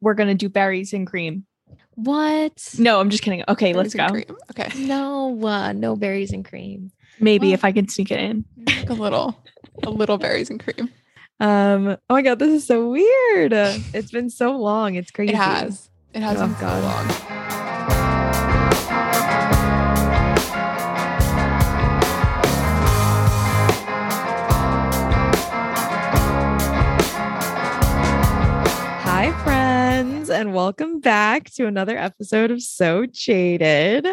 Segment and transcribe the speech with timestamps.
[0.00, 1.44] we're gonna do berries and cream.
[1.94, 2.74] What?
[2.78, 3.42] No, I'm just kidding.
[3.48, 4.06] Okay, let's go.
[4.08, 4.24] cream.
[4.52, 4.70] Okay.
[4.86, 6.90] No, uh, no berries and cream.
[7.20, 8.44] Maybe Well- if I can sneak it in.
[8.66, 9.36] Like a little,
[9.82, 10.90] a little berries and cream.
[11.40, 11.96] Um.
[12.10, 13.52] Oh my god, this is so weird.
[13.52, 14.94] It's been so long.
[14.96, 15.32] It's crazy.
[15.32, 15.88] It has.
[16.14, 17.67] It has Oh, been so long.
[30.28, 34.06] Friends, and welcome back to another episode of So Jaded.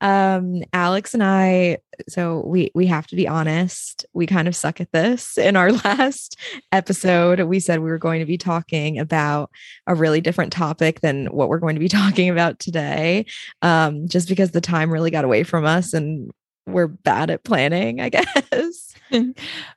[0.00, 4.80] Um, Alex and I, so we we have to be honest, we kind of suck
[4.80, 5.36] at this.
[5.36, 6.38] In our last
[6.72, 9.50] episode, we said we were going to be talking about
[9.86, 13.26] a really different topic than what we're going to be talking about today.
[13.62, 16.30] Um, just because the time really got away from us and
[16.66, 18.94] we're bad at planning, I guess.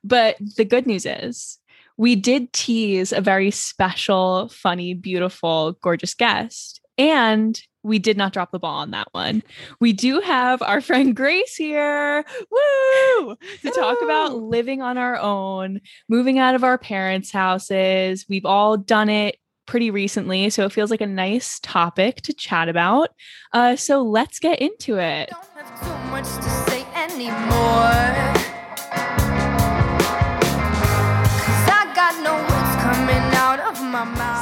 [0.04, 1.58] But the good news is
[2.02, 6.82] we did tease a very special, funny, beautiful, gorgeous guest.
[6.98, 9.44] And we did not drop the ball on that one.
[9.80, 12.26] We do have our friend Grace here.
[12.50, 13.36] Woo!
[13.62, 18.26] To talk about living on our own, moving out of our parents' houses.
[18.28, 20.50] We've all done it pretty recently.
[20.50, 23.10] So it feels like a nice topic to chat about.
[23.54, 25.30] Uh, so let's get into it.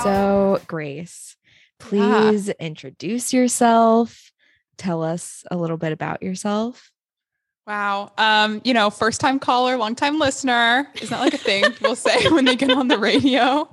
[0.03, 1.36] So, Grace,
[1.80, 1.88] Yeah.
[2.30, 4.31] please introduce yourself.
[4.78, 6.91] Tell us a little bit about yourself.
[7.67, 8.11] Wow.
[8.17, 10.88] Um, you know, first time caller, long time listener.
[10.95, 13.69] Isn't that like a thing people say when they get on the radio?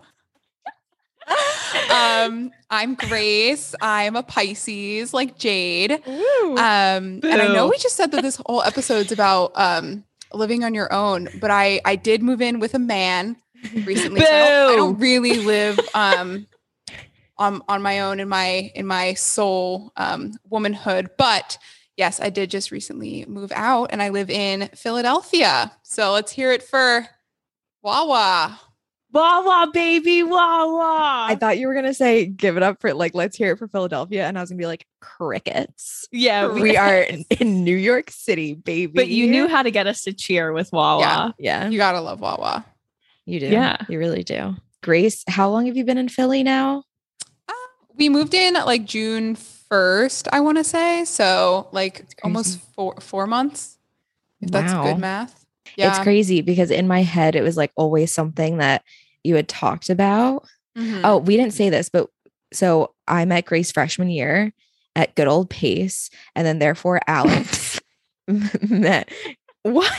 [1.91, 3.75] um, I'm Grace.
[3.81, 5.93] I'm a Pisces, like Jade.
[5.93, 10.75] Um, and I know we just said that this whole episode's about um living on
[10.75, 13.37] your own, but I I did move in with a man
[13.85, 14.21] recently.
[14.21, 16.47] So I, don't, I don't really live um
[17.39, 21.59] on on my own in my in my soul um womanhood, but
[21.97, 25.73] yes, I did just recently move out and I live in Philadelphia.
[25.83, 27.07] So let's hear it for
[27.83, 28.61] Wawa.
[29.13, 31.27] Wawa, baby, Wawa.
[31.29, 33.57] I thought you were going to say, give it up for like, let's hear it
[33.59, 34.27] for Philadelphia.
[34.27, 36.07] And I was going to be like, crickets.
[36.13, 38.93] yeah, we, We are in, in New York City, baby.
[38.93, 41.01] but you knew how to get us to cheer with Wawa.
[41.39, 41.63] Yeah.
[41.63, 42.67] Yeah, You gotta love Wawa.
[43.27, 43.47] You do.
[43.49, 43.77] Yeah.
[43.89, 44.55] You really do.
[44.83, 46.85] Grace, how long have you been in Philly now?
[47.49, 47.53] Uh,
[47.97, 51.05] we moved in like June 1st, I want to say.
[51.05, 53.79] So like almost four four months.
[54.41, 55.45] If that's good math.
[55.77, 55.91] Yeah.
[55.91, 58.83] It's crazy because in my head, it was like always something that
[59.25, 60.47] you had talked about.
[60.79, 61.01] Mhm.
[61.05, 62.09] Oh, we didn't say this, but
[62.53, 64.53] so I met Grace freshman year
[64.95, 67.81] at good old Pace, and then therefore Alex
[68.29, 69.11] met.
[69.73, 69.93] What?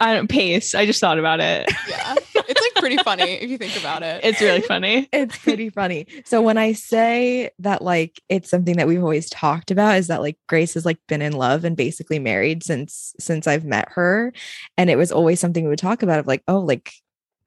[0.00, 0.74] I don't pace.
[0.74, 1.68] I just thought about it.
[1.88, 2.14] yeah.
[2.34, 4.24] It's like pretty funny if you think about it.
[4.24, 5.08] It's really funny.
[5.12, 6.06] it's pretty funny.
[6.24, 10.20] So when I say that like it's something that we've always talked about is that
[10.22, 14.32] like Grace has like been in love and basically married since since I've met her
[14.76, 16.92] and it was always something we would talk about of like oh like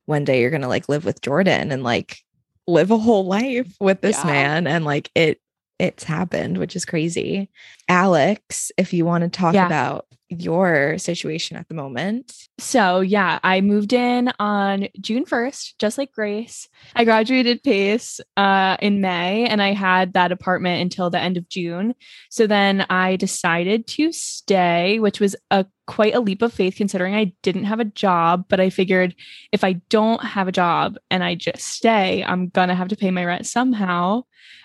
[0.06, 2.20] one day you're going to like live with Jordan and like
[2.68, 4.32] live a whole life with this Yeah.
[4.32, 5.41] man and like it
[5.82, 7.50] it's happened which is crazy.
[7.90, 9.66] Alex, if you want to talk Yeah.
[9.66, 12.34] about your situation at the moment.
[12.58, 16.70] So yeah, I moved in on June 1st, just like Grace.
[16.96, 21.50] I graduated Pace uh, in May and I had that apartment until the end of
[21.50, 21.96] June.
[22.30, 27.14] So then I decided to stay, which was a quite a leap of faith considering
[27.14, 29.14] I didn't have a job, but I figured
[29.52, 33.12] if I don't have a job and I just stay, I'm gonna have to pay
[33.12, 34.24] my rent somehow.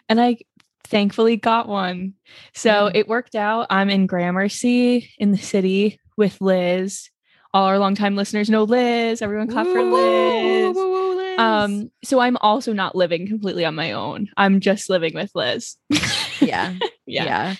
[0.08, 0.36] And I
[0.86, 2.14] thankfully got one.
[2.54, 2.92] So Mm.
[2.94, 3.66] it worked out.
[3.70, 7.10] I'm in Gramercy in the city with Liz.
[7.54, 9.22] All our longtime listeners know Liz.
[9.22, 10.76] Everyone clap for Liz.
[10.76, 11.38] Liz.
[11.38, 14.28] Um, so I'm also not living completely on my own.
[14.36, 15.76] I'm just living with Liz.
[16.40, 16.74] yeah.
[17.06, 17.24] yeah.
[17.24, 17.54] Yeah.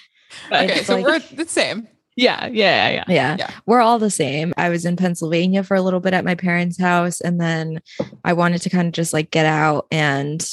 [0.53, 1.89] Okay, it's so like- we're the same.
[2.17, 2.47] yeah.
[2.47, 2.89] Yeah.
[2.91, 3.05] Yeah.
[3.09, 3.37] Yeah.
[3.39, 3.51] Yeah.
[3.67, 4.53] We're all the same.
[4.57, 7.81] I was in Pennsylvania for a little bit at my parents' house and then
[8.25, 10.47] I wanted to kind of just like get out and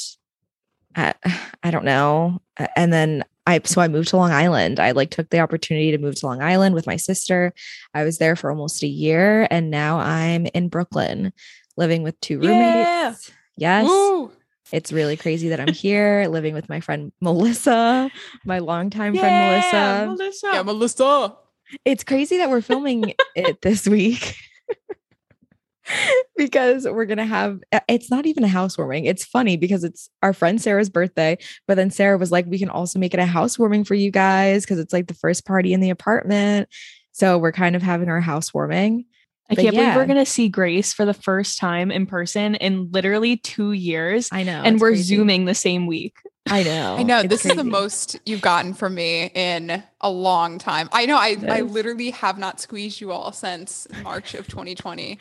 [0.96, 1.14] I,
[1.62, 2.40] I don't know.
[2.76, 4.80] And then I so I moved to Long Island.
[4.80, 7.52] I like took the opportunity to move to Long Island with my sister.
[7.92, 11.32] I was there for almost a year and now I'm in Brooklyn
[11.76, 12.54] living with two roommates.
[12.56, 13.14] Yeah.
[13.56, 13.86] Yes.
[13.86, 14.32] Woo.
[14.72, 18.10] It's really crazy that I'm here living with my friend Melissa,
[18.44, 20.46] my longtime friend Yeah, Melissa Melissa.
[20.52, 21.36] Yeah, Melissa.
[21.84, 24.36] it's crazy that we're filming it this week
[26.36, 29.04] because we're gonna have uh, it's not even a housewarming.
[29.04, 31.36] It's funny because it's our friend sarah's birthday
[31.66, 34.64] but then sarah was like we can also make it a housewarming for you guys
[34.64, 36.68] because it's like the first party in the apartment.
[37.12, 39.04] So we're kind of having our housewarming
[39.50, 42.54] I But can't believe we're going to see Grace for the first time in person
[42.54, 44.28] in literally two years.
[44.32, 44.62] I know.
[44.64, 45.16] and we're crazy.
[45.16, 46.16] zooming the same week.
[46.48, 46.96] I know.
[46.96, 50.88] I know it's this is the most you've gotten from me in a long time.
[50.92, 55.18] I know I, I literally have not squeezed you all since March of 2020.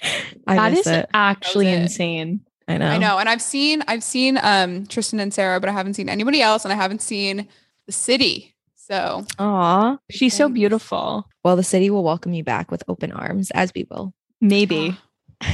[0.48, 1.10] I That miss is it.
[1.14, 1.82] actually it.
[1.82, 2.42] insane.
[2.68, 2.88] I know.
[2.88, 6.08] I know, and I've seen I've seen um Tristan and Sarah, but I haven't seen
[6.10, 7.48] anybody else, and I haven't seen
[7.88, 8.53] the city.
[8.88, 9.98] So Aw.
[10.12, 11.30] She's so beautiful.
[11.44, 14.14] Well, the city will welcome you back with open arms, as we will.
[14.42, 14.98] Maybe.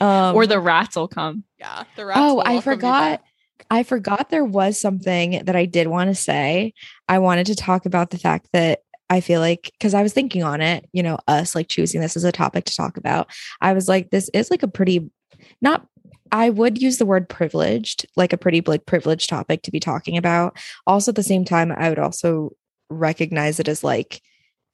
[0.00, 1.42] Um, or the rats will come.
[1.58, 2.20] yeah, the rats.
[2.22, 3.22] Oh, will I forgot.
[3.70, 6.74] I forgot there was something that I did want to say.
[7.08, 8.80] I wanted to talk about the fact that
[9.10, 12.16] I feel like because I was thinking on it, you know, us like choosing this
[12.16, 13.28] as a topic to talk about.
[13.60, 15.10] I was like, this is like a pretty
[15.60, 15.86] not
[16.32, 20.16] I would use the word privileged, like a pretty like privileged topic to be talking
[20.16, 20.56] about.
[20.86, 22.52] Also at the same time, I would also
[22.90, 24.20] recognize it as like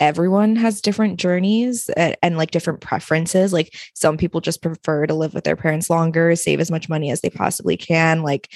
[0.01, 3.53] everyone has different journeys and, and like different preferences.
[3.53, 7.11] Like some people just prefer to live with their parents longer, save as much money
[7.11, 8.53] as they possibly can, like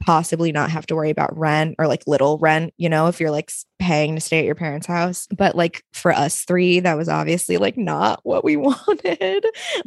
[0.00, 3.30] possibly not have to worry about rent or like little rent, you know, if you're
[3.30, 5.26] like paying to stay at your parents' house.
[5.36, 9.46] But like for us three, that was obviously like not what we wanted.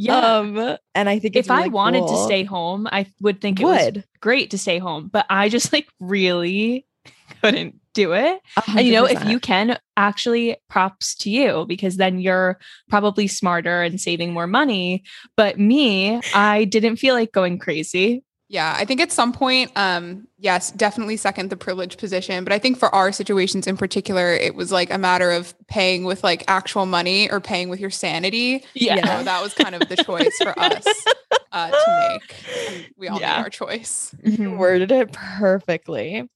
[0.09, 3.65] Um, and I think if I really wanted to stay home, I would think it
[3.65, 6.85] was would great to stay home, but I just like really
[7.41, 8.41] couldn't do it.
[8.67, 13.81] And you know, if you can, actually props to you because then you're probably smarter
[13.81, 15.03] and saving more money.
[15.35, 18.23] But me, I didn't feel like going crazy.
[18.49, 22.45] Yeah, I think at some point, um, yes, definitely second the privileged position.
[22.45, 26.05] But I think for our situations in particular, it was like a matter of paying
[26.05, 28.63] with like actual money or paying with your sanity.
[28.73, 29.17] Yeah.
[29.19, 30.85] So that was kind of the choice for us
[31.51, 32.35] uh, to make.
[32.69, 33.35] And we all Yeah.
[33.35, 34.15] made our choice.
[34.23, 36.29] You worded it perfectly.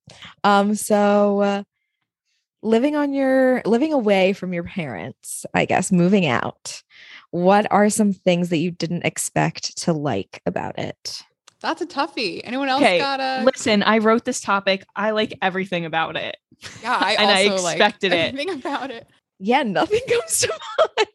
[0.44, 1.63] Um, so uh,
[2.62, 6.84] living on your living away from your parents, I guess, moving out.
[7.30, 11.24] What are some things that you didn't expect to like about it?
[11.62, 12.42] That's a toughie.
[12.44, 13.44] Anyone else Okay, got a?
[13.46, 14.84] Listen, I wrote this topic.
[14.96, 16.38] I like everything about it.
[16.81, 18.16] Yeah, I and I also like expected it.
[18.34, 19.08] everything about it.
[19.40, 20.48] Yeah, nothing comes to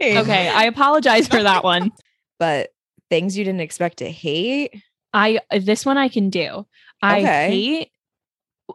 [0.03, 0.19] mind.
[0.19, 1.91] Okay, I apologize for that one.
[2.39, 2.71] but
[3.11, 4.75] things you didn't expect to hate.
[5.13, 6.67] I uh, this one I can do.
[7.03, 7.49] I Okay.
[7.49, 7.91] hate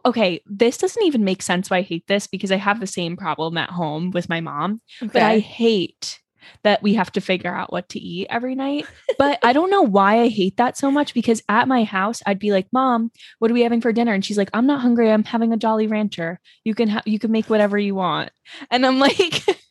[0.06, 3.14] Okay, this doesn't even make sense why I hate this because I have the same
[3.14, 6.18] problem at home with my mom, but I hate
[6.64, 8.86] that we have to figure out what to eat every night.
[9.18, 12.38] But I don't know why I hate that so much because at my house I'd
[12.38, 15.10] be like, "Mom, what are we having for dinner?" And she's like, "I'm not hungry.
[15.10, 16.40] I'm having a Jolly Rancher.
[16.64, 18.30] You can ha- you can make whatever you want."
[18.70, 19.44] And I'm like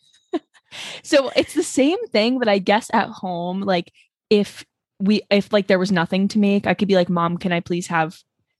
[1.03, 3.91] So it's the same thing, but I guess at home like
[4.29, 4.65] if
[4.99, 7.59] we if like there was nothing to make, I could be like, "Mom, can I
[7.59, 8.17] please have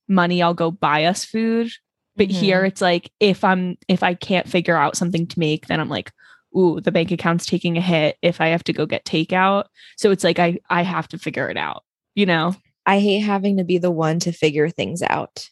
[0.08, 0.42] money?
[0.42, 1.72] I'll go buy us food."
[2.18, 2.34] But Mhm.
[2.34, 5.88] here it's like if I'm if I can't figure out something to make, then I'm
[5.90, 6.12] like,
[6.56, 9.66] ooh, the bank account's taking a hit if I have to go get takeout.
[9.98, 11.84] So it's like I I have to figure it out,
[12.16, 12.56] you know?
[12.86, 15.50] I hate having to be the one to figure things out.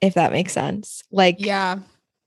[0.00, 1.02] If that makes sense.
[1.10, 1.80] Like Yeah.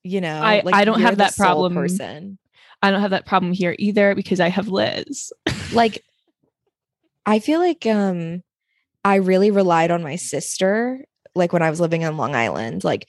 [0.04, 1.74] you know, I- like I don't have that problem.
[1.74, 2.38] person.
[2.81, 5.31] I don't have that problem here either because I have Liz.
[5.74, 6.04] like
[7.25, 8.44] I feel like um
[9.06, 11.04] I really relied on my sister
[11.36, 12.83] like when I was living on Long Island.
[12.83, 13.07] Like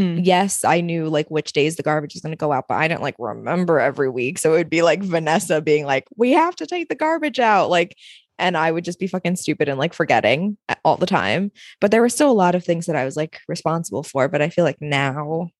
[0.00, 0.20] Mm.
[0.24, 2.88] yes, I knew like which days the garbage was going to go out, but I
[2.88, 4.38] didn't like remember every week.
[4.38, 7.70] So it would be like Vanessa being like, "We have to take the garbage out."
[7.70, 7.94] Like
[8.38, 11.52] and I would just be fucking stupid and like forgetting all the time.
[11.80, 14.40] But there were still a lot of things that I was like responsible for, but
[14.40, 15.50] I feel like now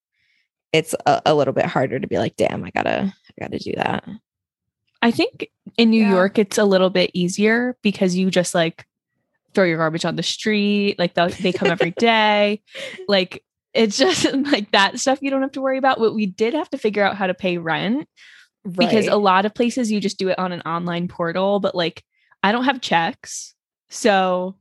[0.72, 3.52] it's a, a little bit harder to be like, "Damn, I got to I got
[3.52, 4.08] to do that."
[5.02, 6.10] I think in New Yeah.
[6.10, 8.86] York it's a little bit easier because you just like
[9.54, 12.62] throw your garbage on the street, like they'll- they come every day.
[13.08, 13.42] Like
[13.74, 15.98] it's just like that stuff you don't have to worry about.
[15.98, 18.08] But we did have to figure out how to pay rent
[18.64, 22.04] because a lot of places you just do it on an online portal, but like
[22.42, 23.54] I don't have checks.
[23.88, 24.56] So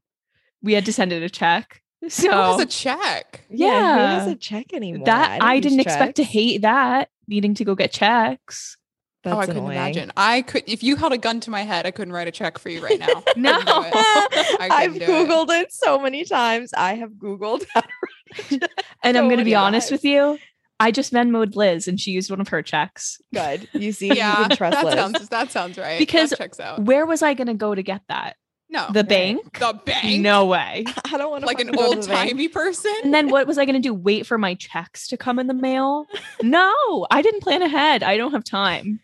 [0.62, 1.82] we had to send it a check.
[2.08, 3.42] So Who has a check?
[3.50, 4.20] yeah, who yeah.
[4.20, 5.06] has a check anymore?
[5.06, 8.78] that don't I, didn't expect to hate that needing to go get checks.
[9.26, 9.78] Oh, That's oh, I couldn't annoying.
[9.78, 10.12] imagine.
[10.16, 12.58] I could if you held a gun to my head, I couldn't write a check
[12.58, 13.22] for you right now.
[13.36, 13.52] No.
[13.60, 14.62] Couldn't do it.
[14.62, 15.10] I I've couldn't it.
[15.10, 15.74] googled it.
[15.74, 16.74] so many times.
[16.74, 17.66] I have googled.
[17.74, 18.19] how to write a check
[19.04, 20.00] And so I'm going to be honest times.
[20.00, 20.38] with you.
[20.82, 23.22] I just Venmoed Liz and she used one of her checks.
[23.34, 23.68] Good.
[23.74, 24.94] You see, Yeah, you can trust that Liz.
[24.96, 26.00] sounds that sounds right.
[26.00, 26.82] Because that checks out.
[26.84, 28.36] Where was I going to go to get that?
[28.70, 29.10] No, The right.
[29.10, 29.58] bank?
[29.60, 30.22] the bank.
[30.22, 30.86] No way.
[31.06, 32.94] I don't want to like an old timey person.
[33.04, 33.94] And then what was I going to do?
[33.94, 36.06] Wait for my checks to come in the mail?
[36.44, 38.04] No, I didn't plan ahead.
[38.04, 39.00] I don't have time.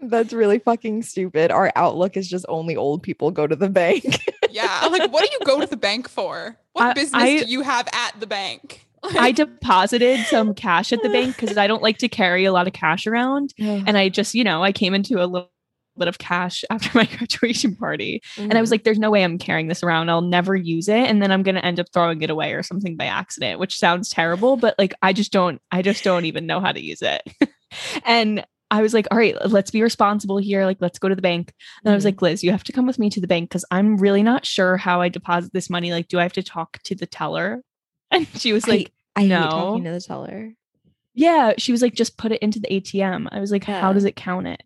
[0.00, 1.50] That's really fucking stupid.
[1.50, 4.04] Our outlook is just only old people go to the bank.
[4.54, 6.56] Yeah, like what do you go to the bank for?
[6.72, 8.86] What I- business I- do you have at the bank?
[9.18, 12.66] I deposited some cash at the bank because I don't like to carry a lot
[12.66, 13.52] of cash around.
[13.58, 15.50] And I just, you know, I came into a little
[15.98, 18.22] bit of cash after my graduation party.
[18.38, 18.60] And I Mm.
[18.62, 20.08] was like, there's no way I'm carrying this around.
[20.08, 20.96] I'll never use it.
[21.10, 23.78] And then I'm going to end up throwing it away or something by accident, which
[23.78, 27.02] sounds terrible, but like, I just don't, I just don't even know how to use
[27.02, 27.22] it.
[28.06, 30.64] and I was like, all right, let's be responsible here.
[30.64, 31.52] Like, let's go to the bank.
[31.84, 32.06] And I was Mhm.
[32.06, 34.44] like, Liz, you have to come with me to the bank because I'm really not
[34.44, 35.92] sure how I deposit this money.
[35.92, 37.62] Like, do I have to talk to the teller?
[38.10, 39.42] And she was like, I no.
[39.48, 40.52] talking to the teller.
[41.14, 41.54] yeah.
[41.58, 43.28] She was like, just put it into the ATM.
[43.32, 44.62] I was like, how does it count it?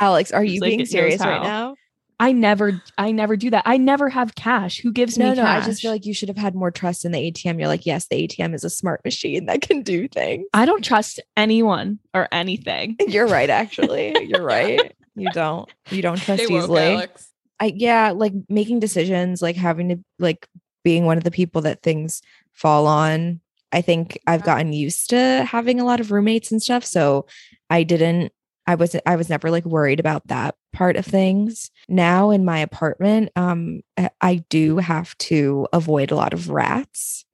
[0.00, 1.74] Alex, are you like being serious right now?
[2.20, 3.62] I never, I never do that.
[3.64, 4.80] I never have cash.
[4.80, 5.42] Who gives No, me no.
[5.42, 5.62] cash?
[5.62, 7.58] I just feel like you should have had more trust in the ATM.
[7.58, 10.46] You're like, yes, the ATM is a smart machine that can do things.
[10.52, 12.96] I don't trust anyone or anything.
[13.06, 14.14] You're right, actually.
[14.28, 14.92] You're right.
[15.14, 15.68] You don't.
[15.90, 16.94] You don't trust Stay woke, easily.
[16.94, 17.28] Alex.
[17.60, 20.48] I yeah, like making decisions, like having to like
[20.84, 22.22] being one of the people that things
[22.52, 23.40] fall on.
[23.72, 27.26] I think I've gotten used to having a lot of roommates and stuff, so
[27.68, 28.32] I didn't
[28.68, 31.70] I was I was never like worried about that part of things.
[31.88, 37.24] Now in my apartment, um I- I do have to avoid a lot of rats.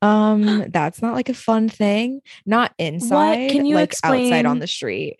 [0.00, 2.20] Um that's not like a fun thing.
[2.46, 5.18] Not inside, Can you like outside on the street.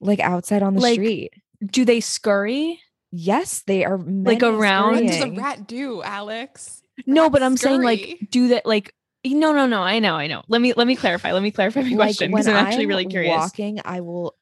[0.00, 1.32] Like outside on the Like, street.
[1.64, 2.78] Do they scurry?
[3.10, 4.92] Yes, they are Like many around?
[4.92, 6.82] What does a rat do, Alex?
[7.06, 8.92] No, but I'm saying like, do that like
[9.24, 9.82] no, no, no.
[9.82, 10.42] I know, I know.
[10.46, 11.32] Let me let me clarify.
[11.32, 13.34] Let me clarify my question because I'm actually really curious.
[13.34, 14.35] Walking, I will,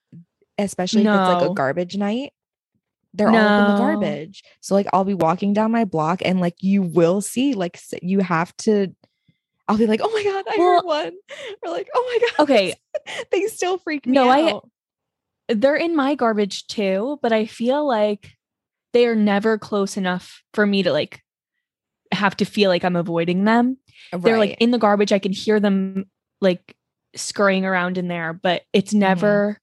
[0.59, 2.33] especially if it's like a garbage night.
[3.17, 4.43] They're all in the garbage.
[4.61, 8.21] So like I'll be walking down my block and like you will see like you
[8.21, 8.89] have to.
[9.69, 11.13] I'll be like, oh my god, I Well- heard one.
[11.63, 12.43] Or like, oh my god.
[12.43, 12.75] Okay.
[13.31, 14.69] they still freak me No, I- out.
[15.49, 18.33] They're in my garbage too, but I feel like
[18.95, 21.23] they are never close enough for me to like
[22.13, 23.77] have to feel like I'm avoiding them.
[24.13, 25.13] They're like in the garbage.
[25.13, 26.07] I can hear them
[26.41, 26.77] like
[27.15, 28.99] scurrying around in there, but it's Mm-hmm.
[29.01, 29.61] never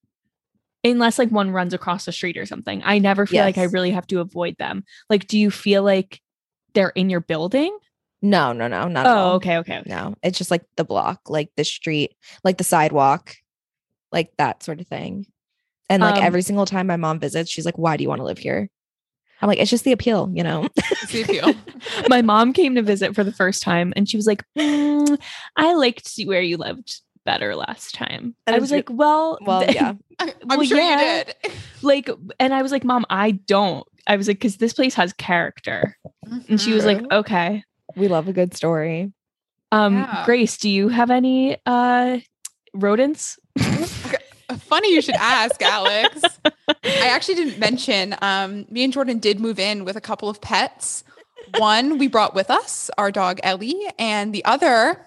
[0.83, 2.81] unless like one runs across the street or something.
[2.83, 4.83] I never feel like I really have to avoid them.
[5.09, 6.21] Like, do you feel like
[6.73, 7.77] they're in your building?
[8.23, 9.33] no, no, no, not at Oh, all.
[9.37, 9.89] okay, okay, okay.
[9.89, 13.35] No, it's just like the block, like the street, like the sidewalk,
[14.11, 15.25] like that sort of thing.
[15.89, 18.19] And like Um, every single time my mom visits, she's like, "Why do you want
[18.19, 18.69] to live here?"
[19.41, 21.53] I'm like, "It's just the appeal, you know." It's the appeal.
[22.09, 25.19] My mom came to visit for the first time and she was like, "Mm,
[25.57, 28.35] I liked where you lived better last time.
[28.47, 31.17] And I was re- like, well, well, yeah, I, I'm Well, sure yeah.
[31.19, 31.35] you did.
[31.81, 32.09] like,
[32.39, 33.85] and I was like, mom, I don't.
[34.07, 35.97] I was like, because this place has character.
[36.49, 37.63] And she was like, okay.
[37.95, 39.11] we love a good story.
[39.71, 40.23] Um, Yeah.
[40.25, 42.19] Grace, do you have any uh
[42.73, 43.37] rodents?
[43.59, 46.21] Uh, Funny you should ask, Alex.
[46.67, 48.15] I actually didn't mention.
[48.21, 51.03] Um, me and Jordan did move in with a couple of pets.
[51.57, 54.97] One we brought with us, our dog Ellie, and the other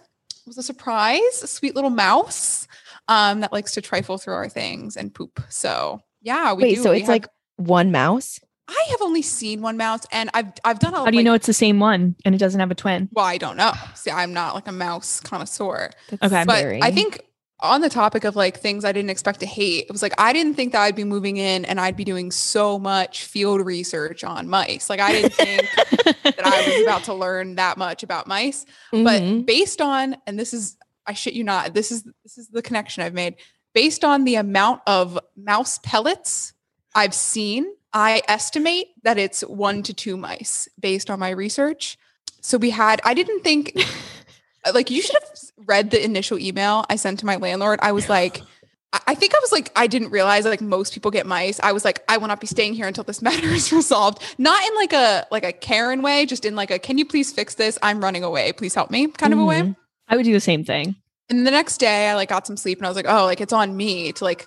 [0.46, 2.66] was a surprise, a sweet little mouse
[3.08, 5.40] um, that likes to trifle through our things and poop.
[5.48, 6.82] So yeah, we Wait, do.
[6.82, 8.40] so We it's have- like one mouse?
[8.66, 10.98] I have only seen one mouse, and I've I've done a.
[10.98, 13.10] How do you like- know it's the same one and it doesn't have a twin?
[13.12, 13.72] Well, I don't know.
[13.94, 15.90] See, I'm not like a mouse connoisseur.
[16.08, 16.44] That's Okay.
[16.46, 16.80] But scary.
[16.82, 17.20] I think
[17.64, 20.33] on the topic of like things I didn't expect to hate, it was like I
[20.33, 24.23] didn't think that I'd be moving in and I'd be doing so much field research
[24.23, 24.88] on mice.
[24.90, 25.68] Like I didn't think
[26.04, 28.66] that I was about to learn that much about mice.
[28.92, 29.47] But Mhm.
[29.47, 33.02] based on, and this is I shit you not, this is this is the connection
[33.02, 33.35] I've made.
[33.75, 36.52] Based on the amount of mouse pellets
[36.94, 41.99] I've seen, I estimate that it's one to two mice based on my research.
[42.40, 43.73] So we had, I didn't think
[44.75, 45.34] like you should have
[45.66, 47.78] read the initial email I sent to my landlord.
[47.82, 48.42] I was like,
[49.06, 51.58] I- think I was like, I didn't realize like most people get mice.
[51.61, 54.23] I was like, I will not be staying here until this matter is resolved.
[54.38, 57.32] Not in like a like a Karen way, just in like a can you please
[57.32, 57.78] fix this?
[57.82, 58.52] I'm running away.
[58.52, 59.61] Please help me kind of a way.
[59.62, 59.76] Mhm.
[60.08, 60.96] I would do the same thing.
[61.30, 63.40] And the next day I like got some sleep and I was like, oh, like
[63.40, 64.46] it's on me to like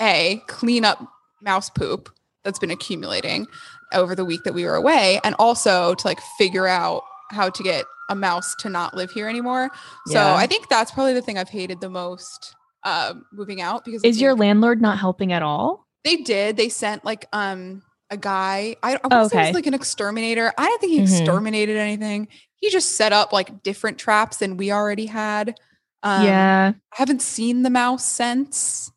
[0.00, 1.02] A, clean up
[1.42, 2.10] mouse poop
[2.44, 3.46] that's been accumulating
[3.92, 7.62] over the week that we were away, and also to like figure out how to
[7.62, 9.70] get a mouse to not live here anymore.
[10.06, 10.34] So Yeah.
[10.34, 14.20] I think that's probably the thing I've hated the most um moving out because Is
[14.20, 15.86] your landlord not helping at all?
[16.04, 16.56] they did.
[16.56, 18.74] They sent like um a guy.
[18.82, 19.48] I, I Oh, want to say it okay.
[19.50, 20.52] was like an exterminator.
[20.58, 21.02] I don't think he Mhm.
[21.02, 22.28] exterminated anything.
[22.56, 25.60] He just set up like different traps than we already had.
[26.02, 26.72] Um, yeah.
[26.92, 28.90] I haven't seen the mouse since.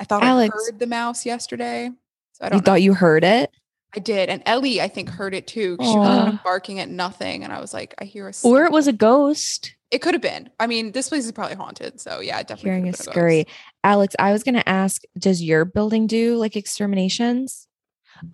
[0.00, 0.54] I thought Alex.
[0.54, 1.90] I heard the mouse yesterday.
[2.32, 2.62] So I don't know.
[2.72, 3.50] thought you heard it?
[3.96, 4.28] I did.
[4.28, 5.76] And Ellie, I think, heard it too.
[5.80, 7.42] She was kind of barking at nothing.
[7.42, 9.74] And I was like, I hear a Or it was a ghost.
[9.90, 10.50] It could have been.
[10.60, 11.98] I mean, this place is probably haunted.
[12.00, 12.70] So yeah, definitely.
[12.70, 13.44] Hearing a scurry.
[13.44, 13.56] ghost.
[13.84, 17.66] Alex, I was gonna ask, does your building do like exterminations?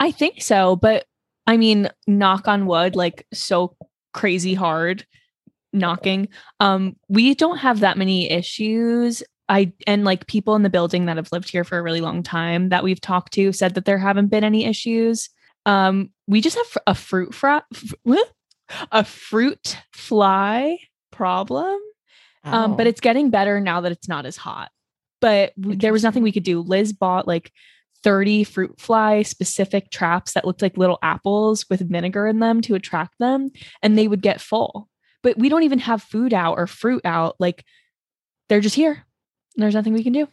[0.00, 1.04] I think so, but
[1.46, 3.76] I mean, knock on wood, like so
[4.12, 5.06] crazy hard
[5.72, 6.28] knocking.
[6.60, 11.16] Um, we don't have that many issues I and like people in the building that
[11.16, 13.98] have lived here for a really long time that we've talked to said that there
[13.98, 15.28] haven't been any issues.
[15.66, 17.62] Um, we just have a fruit fry,
[18.92, 20.78] a fruit fly
[21.10, 21.78] problem.
[22.44, 22.90] Um, but Oh.
[22.90, 24.70] it's getting better now that it's not as hot.
[25.20, 26.60] But there was nothing we could do.
[26.60, 27.50] Liz bought like
[28.02, 32.74] 30 fruit fly specific traps that looked like little apples with vinegar in them to
[32.74, 33.50] attract them,
[33.82, 34.88] and they would get full.
[35.22, 37.36] But we don't even have food out or fruit out.
[37.38, 37.64] Like
[38.50, 39.06] they're just here.
[39.56, 40.28] There's nothing we can do.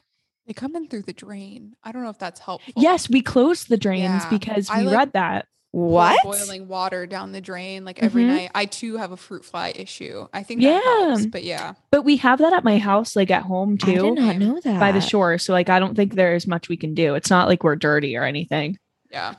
[0.52, 1.78] They come in through the drain.
[1.82, 2.74] I don't know if that's helpful.
[2.76, 5.46] Yes, we closed the drains Yeah, because we like- read that.
[5.72, 6.22] What?
[6.24, 8.28] boiling water down the drain like every Mhm.
[8.28, 8.52] night.
[8.54, 10.28] I too have a fruit fly issue.
[10.34, 11.06] I think that Yeah.
[11.08, 11.76] helps, but yeah.
[11.90, 13.92] But we have that at my house, like at home too.
[13.92, 14.78] I did not know that.
[14.82, 15.38] by the shore.
[15.38, 17.16] So like I don't think there's much we can do.
[17.16, 18.78] It's not like we're dirty or anything.
[19.10, 19.36] Yeah.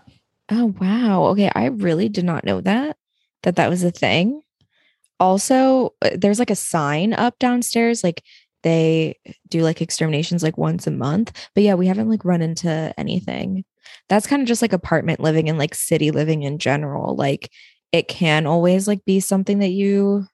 [0.51, 1.25] Oh wow.
[1.33, 2.97] Okay, I really did not know that
[3.43, 4.41] that that was a thing.
[5.21, 8.23] Also, uh, there's like a sign up downstairs like
[8.63, 11.33] they do like exterminations like once a month.
[11.55, 13.65] But yeah, we haven't like run into anything.
[14.09, 17.17] That's kind of just like apartment living and like city living in general.
[17.17, 17.51] Like
[17.93, 20.27] it can always like be something that you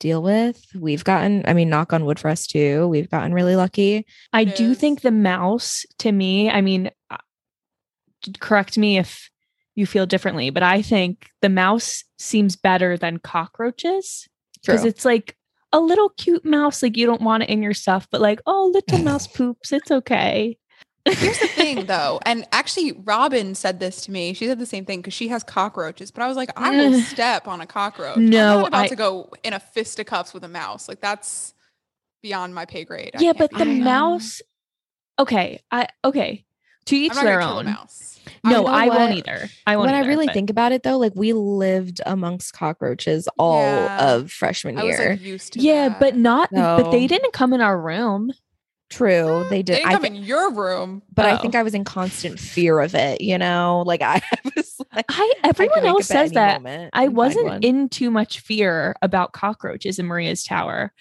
[0.00, 0.62] deal with.
[0.74, 2.88] We've gotten, I mean, knock on wood for us too.
[2.88, 4.06] We've gotten really lucky.
[4.32, 7.16] I do think the mouse to me, I mean, uh,
[8.40, 9.30] correct me if
[9.74, 14.28] you feel differently, but I think the mouse seems better than cockroaches
[14.60, 15.36] because it's like
[15.74, 16.82] a little cute mouse.
[16.82, 19.72] Like you don't want it in your stuff, but like, oh, little mouse poops.
[19.72, 20.56] It's okay.
[21.04, 24.32] Here's the thing though, and actually Robin said this to me.
[24.32, 26.10] She said the same thing because she has cockroaches.
[26.10, 28.16] But I was like, I will step on a cockroach.
[28.16, 30.88] No, I'm not about I- to go in a fisticuffs with a mouse.
[30.88, 31.52] Like that's
[32.22, 33.10] beyond my pay grade.
[33.18, 34.40] Yeah, but the mouse.
[35.18, 36.46] Okay, I okay.
[36.86, 37.64] To each their gonna kill a own.
[37.66, 38.20] mouse.
[38.42, 39.12] No, You know I won't what?
[39.12, 39.48] either.
[39.66, 39.86] I won't.
[39.86, 44.14] when I really but- think about it though, like we lived amongst cockroaches all Yeah.
[44.14, 45.10] of freshman I was year.
[45.12, 46.00] like used to yeah, that.
[46.00, 46.50] but not.
[46.52, 48.32] But they didn't come in our room.
[48.90, 49.74] True, they they did.
[49.76, 51.02] didn't I come thi- in your room.
[51.12, 51.36] but I Oh.
[51.38, 53.22] think I was in constant fear of it.
[53.22, 54.20] You know, like I
[54.56, 56.62] was like, I I everyone could wake else says that.
[56.62, 60.92] moment I wasn't in too much fear about cockroaches in Maria's tower.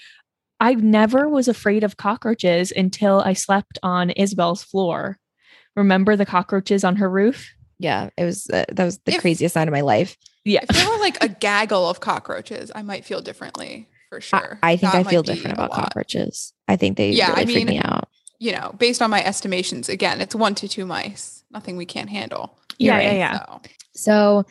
[0.59, 5.19] I never was afraid of cockroaches until I slept on Isabel's floor.
[5.75, 7.51] Remember the cockroaches on her roof?
[7.79, 10.15] Yeah, it was uh, that was the If- craziest night of my life.
[10.45, 10.59] Yeah.
[10.63, 14.59] If there were like a gaggle of cockroaches, I might feel differently for sure.
[14.61, 16.53] I think That I feel different about cockroaches.
[16.67, 18.09] I think they Yeah, really I freak mean, me out.
[18.39, 21.43] You know, based on my estimations, again, it's one to two mice.
[21.51, 22.57] Nothing we can't handle.
[22.77, 23.45] Yeah, You're yeah, yeah.
[23.93, 24.45] So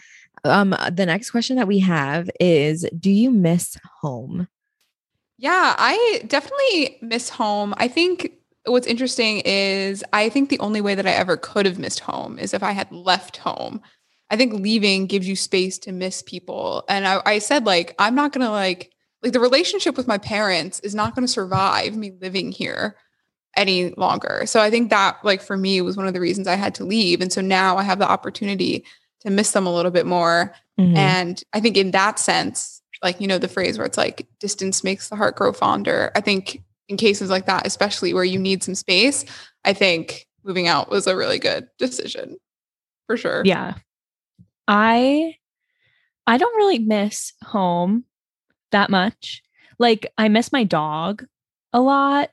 [0.44, 4.48] So, um, the next question that we have is: Do you miss home?
[5.38, 7.74] Yeah, I definitely miss home.
[7.76, 8.32] I think
[8.64, 12.38] what's interesting is I think the only way that I ever could have missed home
[12.38, 13.80] is if I had left home.
[14.30, 16.84] I think leaving gives you space to miss people.
[16.88, 18.90] And I, I said, like, I'm not going to like,
[19.22, 22.96] like the relationship with my parents is not going to survive me living here
[23.56, 24.44] any longer.
[24.46, 26.84] So I think that, like, for me, was one of the reasons I had to
[26.84, 27.20] leave.
[27.20, 28.86] And so now I have the opportunity
[29.20, 30.54] to miss them a little bit more.
[30.80, 30.96] Mhm.
[30.96, 34.82] And I think in that sense, like, you know, the phrase where it's like distance
[34.82, 36.10] makes the heart grow fonder.
[36.14, 36.62] I think
[36.92, 39.24] in cases like that, especially where you need some space,
[39.64, 42.36] I think moving out was a really good decision
[43.06, 43.42] for sure.
[43.44, 43.74] Yeah.
[44.68, 45.34] I
[46.26, 48.04] I don't really miss home
[48.70, 49.42] that much.
[49.78, 51.24] Like I miss my dog
[51.72, 52.30] a lot.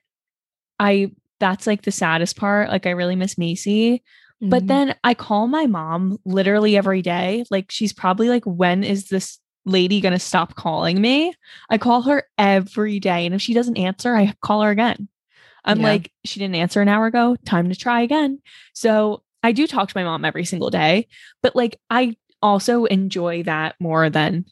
[0.80, 2.70] I that's like the saddest part.
[2.70, 4.04] Like I really miss Macy.
[4.42, 4.68] But Mhm.
[4.68, 7.44] then I call my mom literally every day.
[7.50, 11.34] Like she's probably like, when is this lady going to stop calling me?
[11.70, 13.26] I call her every day.
[13.26, 15.08] And if she doesn't answer, I call her again.
[15.66, 15.84] I'm Yeah.
[15.88, 17.36] like, she didn't answer an hour ago.
[17.46, 18.42] Time to try again.
[18.74, 21.08] So I do talk to my mom every single day.
[21.44, 24.46] But like, I also enjoy that more than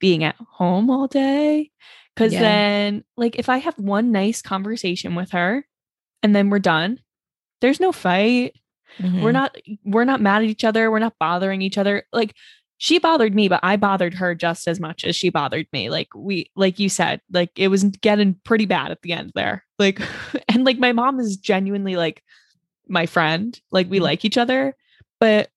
[0.00, 1.70] being at home all day.
[2.16, 2.40] Cause Yeah.
[2.40, 5.66] then, like, if I have one nice conversation with her
[6.22, 7.00] and then we're done,
[7.60, 8.54] there's no fight
[9.00, 9.32] we're Mhm.
[9.32, 12.32] not we're not mad at each other we're not bothering each other like
[12.84, 16.08] she bothered me but i bothered her just as much as she bothered me like
[16.14, 20.00] we like you said like it was getting pretty bad at the end there like
[20.48, 22.22] and like my mom is genuinely like
[22.88, 24.02] my friend like we Mhm.
[24.02, 24.76] like each other
[25.18, 25.50] but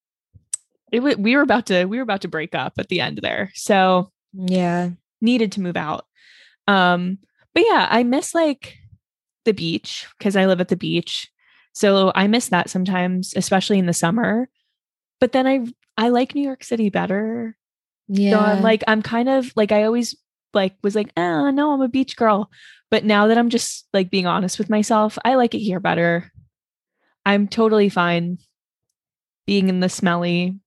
[0.93, 3.51] it we were about to we were about to break up at the end there
[3.55, 4.91] so yeah.
[5.21, 6.05] needed to move out.
[6.67, 7.17] Um,
[7.53, 8.77] but yeah, I miss like
[9.45, 11.29] the beach because I live at the beach.
[11.73, 14.47] So I miss that sometimes, especially in the summer.
[15.19, 15.65] But then I
[15.97, 17.57] I like New York City better.
[18.07, 18.31] Yeah.
[18.31, 20.15] So I'm like I'm kind of like I always
[20.53, 22.49] like was like, oh no, I'm a beach girl.
[22.89, 26.31] But now that I'm just like being honest with myself, I like it here better.
[27.25, 28.37] I'm totally fine
[29.45, 30.57] being in the smelly,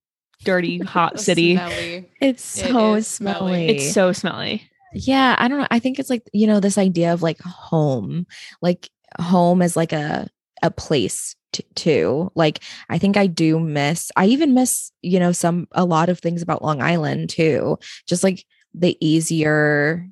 [0.45, 1.57] dirty, hot city.
[1.57, 2.11] Smelly.
[2.21, 3.37] it's so is smelly.
[3.39, 3.69] smelly.
[3.69, 4.71] It's so smelly.
[4.93, 5.69] Yeah, I don't know.
[5.71, 8.27] I think it's like, you know, this idea of like home.
[8.61, 10.29] Like home is like a
[10.63, 12.31] a place t- too.
[12.35, 16.19] Like I think I do miss I even miss, you know, some a lot of
[16.21, 17.79] things about Long Island too.
[18.07, 20.09] Just like the easier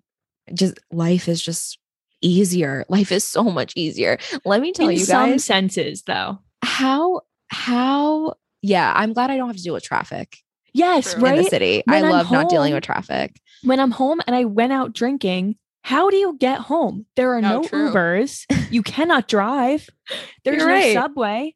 [0.55, 1.79] just life is just
[2.21, 2.85] easier.
[2.89, 4.19] Life is so much easier.
[4.45, 6.39] Let me tell In you some senses, though.
[6.63, 10.39] how how yeah, I'm glad I don't have to deal with traffic
[10.75, 11.25] Yes, True.
[11.27, 11.83] in the city.
[11.87, 13.41] When I love not dealing with traffic.
[13.65, 17.07] When I'm home and I went out drinking, how do you get home?
[17.17, 17.69] There are No, no.
[17.69, 18.45] Ubers.
[18.71, 19.89] You cannot drive.
[20.45, 21.55] There's no subway.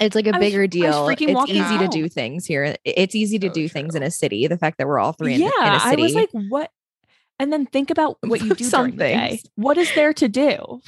[0.00, 1.08] It's like a I bigger was deal.
[1.08, 2.76] It's easy to do things here.
[2.84, 4.46] It's easy to So do things in a city.
[4.46, 6.02] The fact that we're all three in, yeah, in a I city.
[6.02, 6.70] was like, what?
[7.38, 9.40] And then think about what you do Some during the day.
[9.56, 10.80] What is there to do?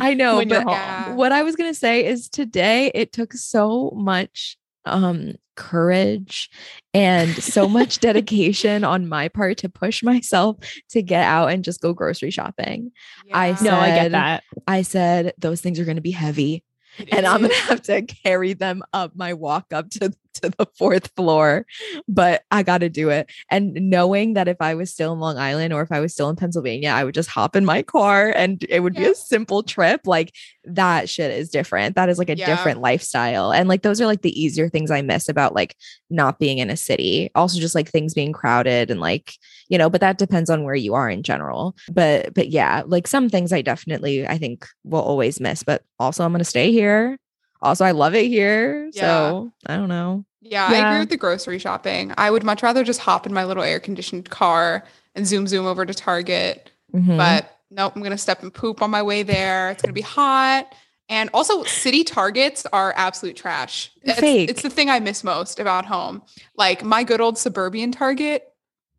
[0.00, 1.14] I know, but.
[1.16, 6.50] What I was gonna say is today it took so much um courage
[6.92, 10.56] and so much dedication on my part to push myself
[10.90, 12.92] to get out and just go grocery shopping.
[13.32, 14.42] I Yeah, No, I get that.
[14.66, 16.64] I said those things are gonna be heavy.
[17.10, 21.10] And I'm gonna have to carry them up my walk up to, to the fourth
[21.16, 21.66] floor.
[22.08, 23.30] But I gotta do it.
[23.50, 26.28] And knowing that if I was still in Long Island or if I was still
[26.30, 29.62] in Pennsylvania, I would just hop in my car and it would be a simple
[29.62, 30.02] trip.
[30.06, 30.32] Like
[30.64, 31.94] that shit is different.
[31.96, 32.46] That is like a Yeah.
[32.46, 33.52] different lifestyle.
[33.52, 35.76] And like those are like the easier things I miss about like
[36.10, 37.30] not being in a city.
[37.34, 39.34] Also just like things being crowded and like,
[39.68, 41.76] you know, but that depends on where you are in general.
[41.92, 46.24] But but yeah, like some things I definitely I think will always miss, but also
[46.24, 47.18] I'm gonna stay here.
[47.62, 48.90] Also, I love it here.
[48.92, 49.00] Yeah.
[49.00, 50.24] So I don't know.
[50.42, 52.12] Yeah, I agree with the grocery shopping.
[52.18, 55.64] I would much rather just hop in my little air conditioned car and zoom zoom
[55.64, 56.70] over to Target.
[56.94, 57.16] Mhm.
[57.16, 59.70] But nope, I'm gonna step and poop on my way there.
[59.70, 60.72] It's gonna be hot.
[61.08, 63.90] And also, city targets are absolute trash.
[64.02, 64.48] It's, Fake.
[64.48, 66.22] it's the thing I miss most about home.
[66.56, 68.44] Like my good old suburban Target,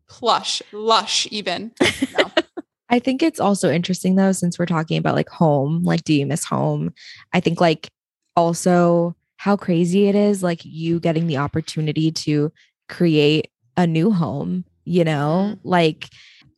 [0.08, 1.72] plush, lush, even.
[2.18, 2.30] No.
[2.88, 6.26] I think it's also interesting though, since we're talking about like home, like, do you
[6.26, 6.92] miss home?
[7.32, 7.88] I think like
[8.36, 12.52] also how crazy it is, like you getting the opportunity to
[12.88, 15.50] create a new home, you know?
[15.54, 15.68] Mm-hmm.
[15.68, 16.08] Like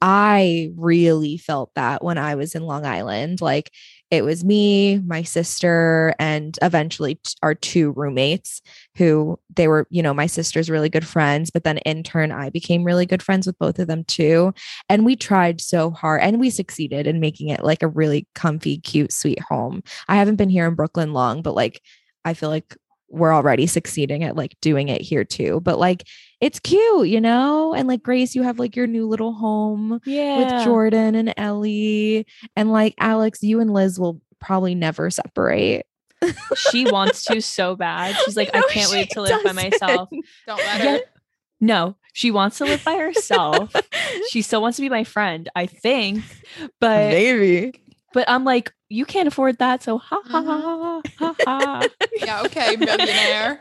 [0.00, 3.40] I really felt that when I was in Long Island.
[3.40, 3.72] Like
[4.10, 8.62] it was me, my sister, and eventually t- our two roommates
[8.96, 11.50] who they were, you know, my sister's really good friends.
[11.50, 14.54] But then in turn, I became really good friends with both of them too.
[14.88, 18.78] And we tried so hard and we succeeded in making it like a really comfy,
[18.78, 19.82] cute, sweet home.
[20.08, 21.82] I haven't been here in Brooklyn long, but like
[22.24, 22.76] I feel like
[23.10, 25.60] we're already succeeding at like doing it here too.
[25.60, 26.04] But like
[26.40, 27.74] it's cute, you know?
[27.74, 30.38] And like Grace, you have like your new little home Yeah.
[30.38, 32.26] with Jordan and Ellie.
[32.56, 35.86] And like Alex, you and Liz will probably never separate.
[36.56, 38.16] she wants to so bad.
[38.24, 40.08] She's like, I can't wait to live by myself.
[40.46, 40.90] Don't let Yeah.
[40.92, 41.00] her.
[41.60, 43.72] No, she wants to live by herself.
[44.30, 46.22] she still wants to be my friend, I think.
[46.80, 47.82] But Maybe.
[48.14, 49.82] but I'm like, you can't afford that.
[49.82, 51.02] So ha ha Mhm.
[51.18, 51.88] ha ha ha.
[52.16, 53.60] Yeah, okay, millionaire.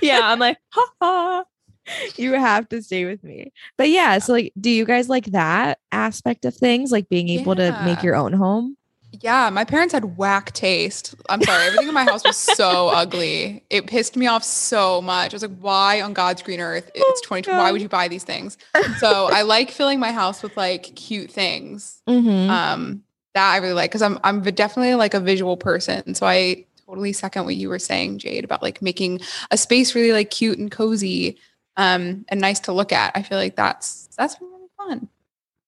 [0.00, 1.44] yeah, I'm like, ha ha.
[2.16, 3.52] you have to stay with me.
[3.76, 7.54] But yeah, so like, do you guys like that aspect of things, like being able
[7.56, 8.76] to make your own home?
[9.22, 11.14] Yeah, my parents had whack taste.
[11.28, 13.64] I'm sorry, everything in my house was so ugly.
[13.70, 15.32] It pissed me off so much.
[15.32, 16.90] I was like, why on God's green earth?
[16.94, 17.50] It's 20.
[17.50, 18.58] Why would you buy these things?
[18.98, 22.00] So I like filling my house with like cute things.
[22.08, 22.50] Mm-hmm.
[22.50, 23.02] Um,
[23.34, 26.14] that I really like because I'm I'm definitely like a visual person.
[26.14, 29.20] So I totally second what you were saying, Jade, about like making
[29.50, 31.38] a space really like cute and cozy,
[31.76, 33.12] um, and nice to look at.
[33.14, 35.08] I feel like that's that's been really fun.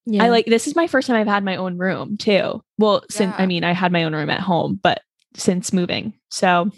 [0.06, 0.24] yeah.
[0.24, 2.62] I like this is my first time I've had my own room too.
[2.78, 5.02] Well, since I mean I had my own room at home, but
[5.34, 6.14] since moving.
[6.30, 6.70] So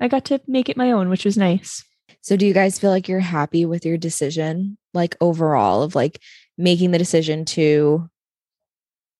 [0.00, 1.84] I got to make it my own, which was nice.
[2.20, 6.20] So do you guys feel like you're happy with your decision, like overall, of like
[6.56, 8.08] making the decision to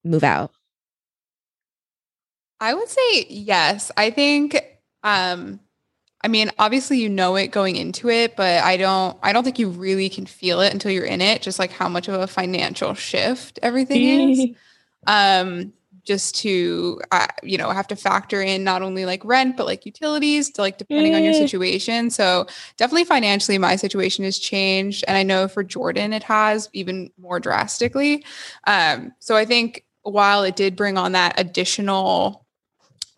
[0.03, 0.51] move out?
[2.59, 3.91] I would say yes.
[3.95, 4.61] I think
[5.03, 5.59] um
[6.21, 9.59] I mean obviously you know it going into it, but I don't I don't think
[9.59, 12.27] you really can feel it until you're in it just like how much of a
[12.27, 14.55] financial shift everything is.
[15.07, 15.71] Um
[16.03, 19.85] just to uh, you know have to factor in not only like rent but like
[19.85, 22.09] utilities to like depending on your situation.
[22.09, 27.11] So definitely financially my situation has changed and i know for jordan it has even
[27.17, 28.25] more drastically.
[28.65, 32.45] Um so i think while it did bring on that additional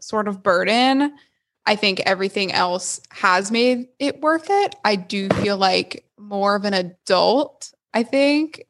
[0.01, 1.13] sort of burden
[1.65, 6.65] i think everything else has made it worth it i do feel like more of
[6.65, 8.63] an adult i think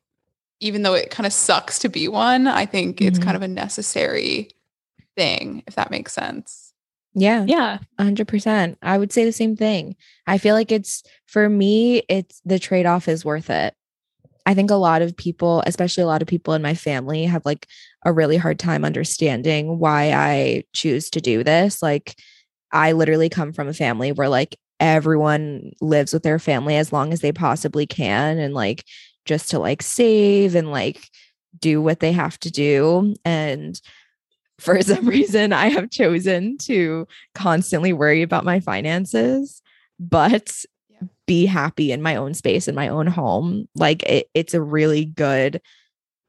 [0.60, 3.24] even though it kind of sucks to be one i think it's Mhm.
[3.24, 4.52] kind of a necessary
[5.18, 6.74] thing if that makes sense
[7.14, 7.44] Yeah.
[7.46, 7.80] yeah.
[8.00, 8.78] 100%.
[8.82, 9.98] I would say the same thing.
[10.28, 13.74] I feel like it's for me, it's the trade off is worth it.
[14.46, 17.46] I think a lot of people, especially a lot of people in my family, have
[17.46, 17.68] like
[18.06, 21.82] a really hard time understanding why I choose to do this.
[21.84, 22.16] Like,
[22.72, 27.14] I literally come from a family where like everyone lives with their family as long
[27.14, 28.86] as they possibly can and like
[29.26, 31.10] just to like save and like
[31.60, 33.16] do what they have to do.
[33.24, 33.80] And
[34.60, 39.62] for some reason, I have chosen to constantly worry about my finances,
[40.00, 40.52] but
[41.26, 43.68] be happy in my own space in my own home.
[43.76, 45.62] Like it, it's a really good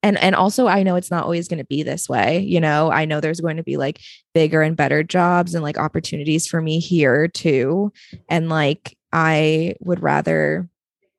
[0.03, 2.91] and and also I know it's not always going to be this way, you know.
[2.91, 4.01] I know there's going to be like
[4.35, 7.93] bigger and better jobs and like opportunities for me here too.
[8.29, 10.69] And like I would rather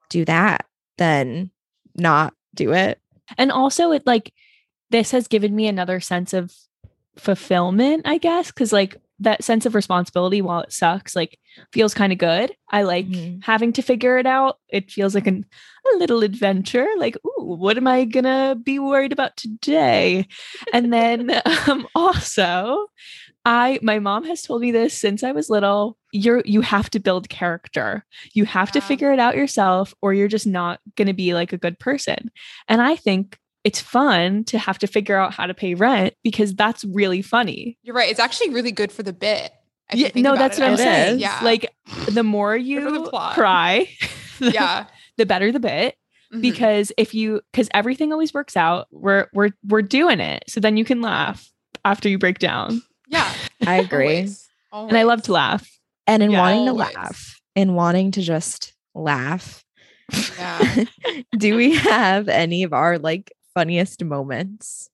[0.09, 0.65] do that
[0.97, 1.51] than
[1.95, 2.99] not do it.
[3.37, 4.33] And also it like
[4.89, 6.53] this has given me another sense of
[7.15, 11.37] fulfillment, I guess, cuz like that sense of responsibility while it sucks like
[11.71, 12.55] feels kind of good.
[12.71, 13.43] I like Mhm.
[13.43, 14.57] having to figure it out.
[14.69, 15.45] It feels like an,
[15.93, 16.87] a little adventure.
[16.97, 20.27] Like, ooh, what am I going to be worried about today?
[20.73, 22.87] And then um also
[23.45, 25.97] I my mom has told me this since I was little.
[26.13, 28.05] You're you have to build character.
[28.33, 31.51] You have to figure it out yourself or you're just not going to be like
[31.53, 32.31] a good person.
[32.69, 36.53] And I think it's fun to have to figure out how to pay rent because
[36.53, 37.77] that's really funny.
[37.83, 38.09] You're right.
[38.09, 39.51] It's actually really good for the bit.
[39.93, 40.61] Yeah, no, that's it.
[40.61, 41.15] what I'm It saying.
[41.15, 41.21] is.
[41.21, 41.39] Yeah.
[41.43, 41.71] Like
[42.09, 43.87] the more for the you cry,
[44.39, 44.85] the, yeah.
[45.17, 45.95] the better the bit.
[46.33, 46.41] Mhm.
[46.41, 50.43] Because if you because everything always works out, we're we're we're doing it.
[50.47, 51.47] So then you can laugh
[51.85, 52.81] after you break down.
[53.07, 53.31] yeah.
[53.67, 54.27] I agree.
[54.71, 54.89] Always.
[54.89, 55.69] And I love to laugh.
[56.07, 56.41] And in Yeah.
[56.41, 56.89] wanting Always.
[56.91, 59.63] to laugh, in wanting to just laugh,
[60.37, 60.85] Yeah.
[61.37, 64.89] do we have any of our like funniest moments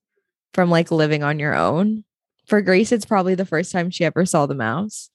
[0.54, 2.04] from like living on your own?
[2.46, 5.10] For Grace, it's probably the first time she ever saw the mouse.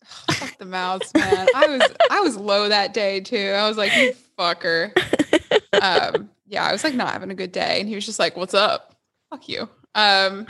[0.32, 1.48] Fuck the mouse, man.
[1.54, 3.54] I was I was low that day too.
[3.56, 4.92] I was like, you fucker.
[5.80, 7.80] Um, yeah, I was like not having a good day.
[7.80, 8.96] And he was just like, What's up?
[9.30, 9.68] Fuck you.
[9.94, 10.46] Um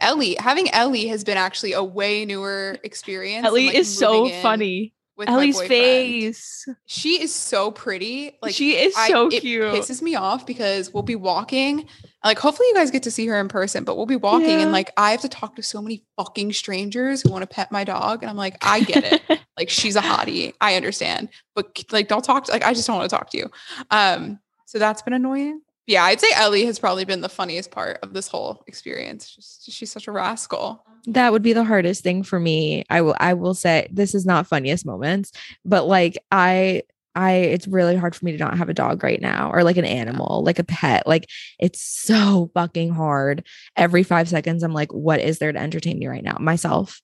[0.00, 3.42] Ellie, having Ellie has been actually a way newer experience.
[3.42, 4.92] than, Ellie like, is so in funny.
[5.16, 6.66] With Ellie's face.
[6.86, 8.38] She is so pretty.
[8.42, 9.62] Like she is I- so it cute.
[9.74, 11.86] pisses me off because we'll be walking.
[12.24, 14.60] Like, hopefully, you guys get to see her in person, but we'll be walking Yeah.
[14.60, 17.72] and like I have to talk to so many fucking strangers who want to pet
[17.72, 19.40] my dog, and I'm like, I get it.
[19.58, 22.44] like, she's a hottie, I understand, but like, don't talk.
[22.44, 23.50] To, like, I just don't want to talk to you.
[23.90, 25.62] Um, so that's been annoying.
[25.86, 29.34] Yeah, I'd say Ellie has probably been the funniest part of this whole experience.
[29.34, 30.84] Just she's such a rascal.
[31.06, 32.84] That would be the hardest thing for me.
[32.88, 35.32] I will I will say this is not funniest moments,
[35.64, 36.82] but like I
[37.16, 39.76] I it's really hard for me to not have a dog right now or like
[39.76, 41.04] an animal, like a pet.
[41.06, 43.44] Like it's so fucking hard.
[43.76, 46.36] Every 5 seconds I'm like what is there to entertain me right now?
[46.38, 47.02] Myself.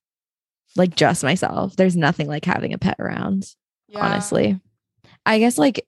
[0.76, 1.74] Like just myself.
[1.74, 3.44] There's nothing like having a pet around,
[3.88, 4.06] Yeah.
[4.06, 4.60] honestly.
[5.26, 5.84] I guess like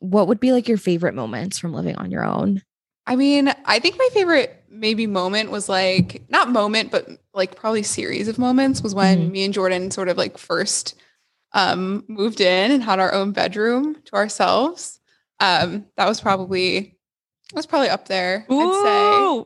[0.00, 2.62] what would be like your favorite moments from living on your own?
[3.06, 7.82] I mean, I think my favorite maybe moment was like not moment, but like probably
[7.82, 9.30] series of moments was when Mhm.
[9.32, 10.94] me and Jordan sort of like first
[11.52, 15.00] um moved in and had our own bedroom to ourselves.
[15.40, 16.98] Um that was probably
[17.50, 18.44] that was probably up there.
[18.50, 19.44] I'd say.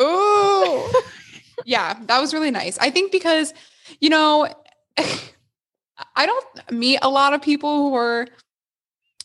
[0.00, 0.90] Ooh.
[1.64, 2.78] yeah, that was really nice.
[2.78, 3.54] I think because,
[4.00, 4.48] you know,
[6.16, 8.26] I don't meet a lot of people who are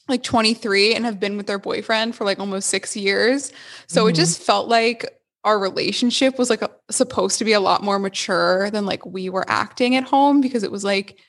[0.08, 3.52] like 23 and have been with their boyfriend for like almost six years.
[3.88, 4.16] So it Mhm.
[4.16, 5.06] just felt like
[5.44, 9.30] our relationship was like a, supposed to be a lot more mature than like we
[9.30, 11.20] were acting at home because it was like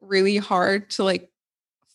[0.00, 1.30] really hard to like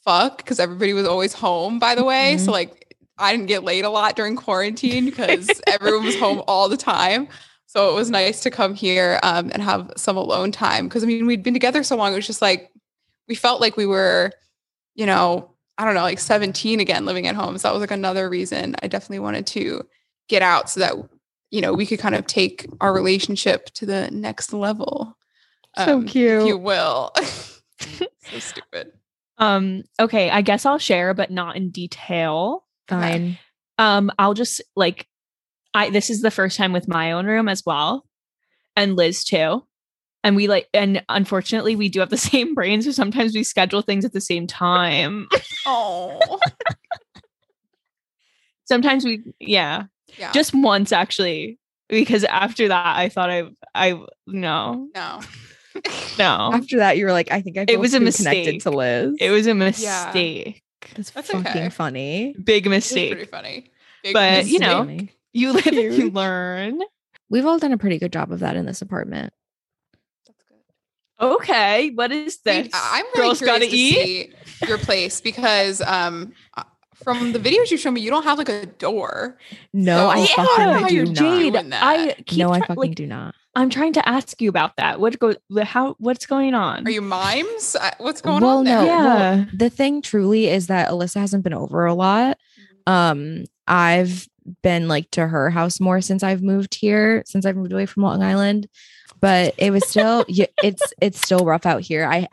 [0.03, 2.37] fuck because everybody was always home, by the way.
[2.37, 2.53] So Mhm.
[2.53, 6.77] like I didn't get laid a lot during quarantine because everyone was home all the
[6.77, 7.27] time.
[7.67, 11.07] So it was nice to come here um, and have some alone time because I
[11.07, 12.13] mean we'd been together so long.
[12.13, 12.71] It was just like
[13.27, 14.31] we felt like we were,
[14.95, 17.57] you know, I don't know, like 17 again, living at home.
[17.57, 19.85] So that was like another reason I definitely wanted to
[20.29, 20.95] get out so that
[21.51, 25.17] you know we could kind of take our relationship to the next level.
[25.77, 27.11] So if you will.
[27.79, 28.91] so stupid.
[29.37, 32.65] Um, okay, I guess I'll share, but not in detail.
[32.87, 33.37] Fine.
[33.77, 35.07] Um, I'll just like
[35.73, 38.05] I this is the first time with my own room as well.
[38.75, 39.65] And Liz too.
[40.25, 43.81] And we like and unfortunately we do have the same brain, so sometimes we schedule
[43.81, 45.27] things at the same time.
[45.65, 46.39] Oh,
[48.65, 49.83] sometimes we yeah.
[50.17, 50.31] yeah.
[50.33, 51.59] Just once actually.
[51.87, 53.43] Because after that I thought I
[53.75, 54.89] I no.
[54.95, 55.21] no.
[56.17, 56.51] No.
[56.53, 58.63] After that, you were like, I think I feel was a too connected mistake.
[58.63, 59.15] to Liz.
[59.19, 60.63] It was a mistake.
[60.95, 61.69] That's, That's fucking okay.
[61.69, 62.33] funny.
[62.41, 63.71] Big mistake was pretty funny.
[64.01, 64.97] Big But, you know.
[65.33, 66.79] You live you learn.
[67.29, 69.33] We've all done a pretty good job of that in this apartment.
[71.19, 71.35] That's good.
[71.41, 72.69] Okay, what is this?
[72.73, 73.93] I- I'm really Girls gotta to eat.
[73.93, 74.33] see
[74.67, 76.63] your place because um uh,
[77.03, 79.37] from the videos you show me, you don't have like a door.
[79.73, 81.15] No, So- I Yeah, fucking you're do not.
[81.15, 81.43] Jade.
[81.43, 81.83] Jade, doing that.
[81.83, 83.35] I keep No, I fucking like, do not.
[83.57, 84.99] I'm trying to ask you about that.
[84.99, 86.85] What go how what's going on?
[86.85, 87.75] Are you mimes?
[87.99, 88.81] What's going well, on there?
[88.81, 88.85] no.
[88.85, 89.03] Yeah.
[89.35, 92.37] Well, the thing truly is that Alyssa hasn't been over a lot.
[92.87, 94.27] Um, I've
[94.61, 98.03] been like to her house more since I've moved here, since I've moved away from
[98.03, 98.67] Long Island.
[99.21, 102.05] But it was still, yeah, it's it's still rough out here.
[102.05, 102.27] I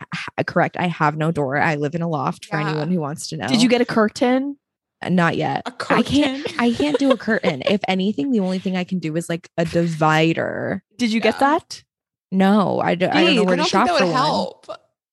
[0.45, 0.77] correct.
[0.79, 1.57] I have no door.
[1.57, 2.69] I live in a loft for Yeah.
[2.69, 3.47] anyone who wants to know.
[3.49, 4.57] Did you get a curtain?
[5.01, 5.63] Uh, not yet.
[5.67, 6.05] A I curtain.
[6.05, 6.61] can't.
[6.61, 7.63] I can't do a curtain.
[7.67, 10.83] if anything, the only thing I can do is like a divider.
[10.99, 11.83] Did you get that?
[12.31, 14.13] No, I, do, I don't know I where don't to shop think that for would
[14.13, 14.23] one.
[14.23, 14.67] help.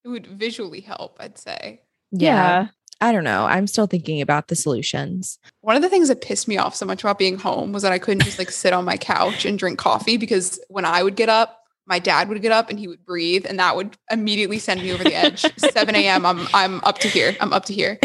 [0.06, 1.82] It would visually help, I'd say.
[2.12, 2.68] yeah,
[3.02, 3.46] I don't know.
[3.46, 5.40] I'm still thinking about the solutions.
[5.62, 7.94] One of the things that pissed me off so much about being home was that
[7.94, 11.16] I couldn't just like sit on my couch and drink coffee because when I would
[11.16, 14.60] get up, my dad would get up and he would breathe, and that would immediately
[14.60, 15.42] send me over the edge.
[15.58, 16.26] 7 a.m.
[16.26, 17.36] I'm I'm up to here.
[17.40, 18.00] I'm up to here.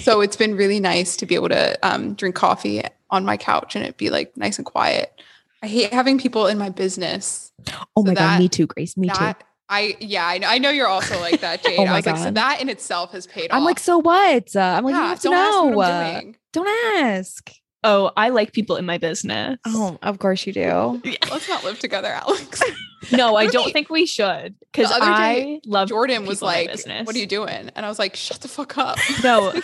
[0.00, 3.76] So it's been really nice to be able to um, drink coffee on my couch
[3.76, 5.22] and it be like nice and quiet.
[5.62, 7.52] I hate having people in my business.
[7.96, 8.96] Oh So my god, me too, Grace.
[8.96, 9.32] Me too.
[9.70, 11.78] That I yeah, I know, I know you're also like that, Jade.
[11.78, 13.56] Oh I my was like, so that in itself has paid off.
[13.56, 14.54] I'm like, so what?
[14.54, 15.34] Uh, I'm like, you have to don't
[15.70, 16.36] ask what Uh, I'm doing.
[16.52, 17.52] Don't ask.
[17.82, 19.58] Oh, I like people in my business.
[19.66, 21.00] Oh, of course you do.
[21.10, 21.16] Yeah.
[21.30, 22.62] Let's not live together, Alex.
[23.12, 26.72] no, I don't think we should because other I love Jordan was people in my
[26.72, 29.54] like, "What are you doing?" And I was like, "Shut the fuck up." No.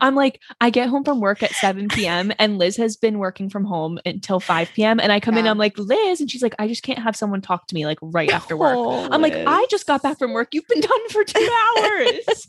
[0.00, 2.32] I'm like, I get home from work at 7 p.m.
[2.38, 5.00] and Liz has been working from home until 5 p.m.
[5.00, 5.50] And I come in, Yeah.
[5.50, 7.98] I'm like, Liz, and she's like, I just can't have someone talk to me like
[8.02, 8.76] right after work.
[8.76, 10.48] Oh, I'm like, I just got back from work.
[10.52, 12.48] You've been done for two hours.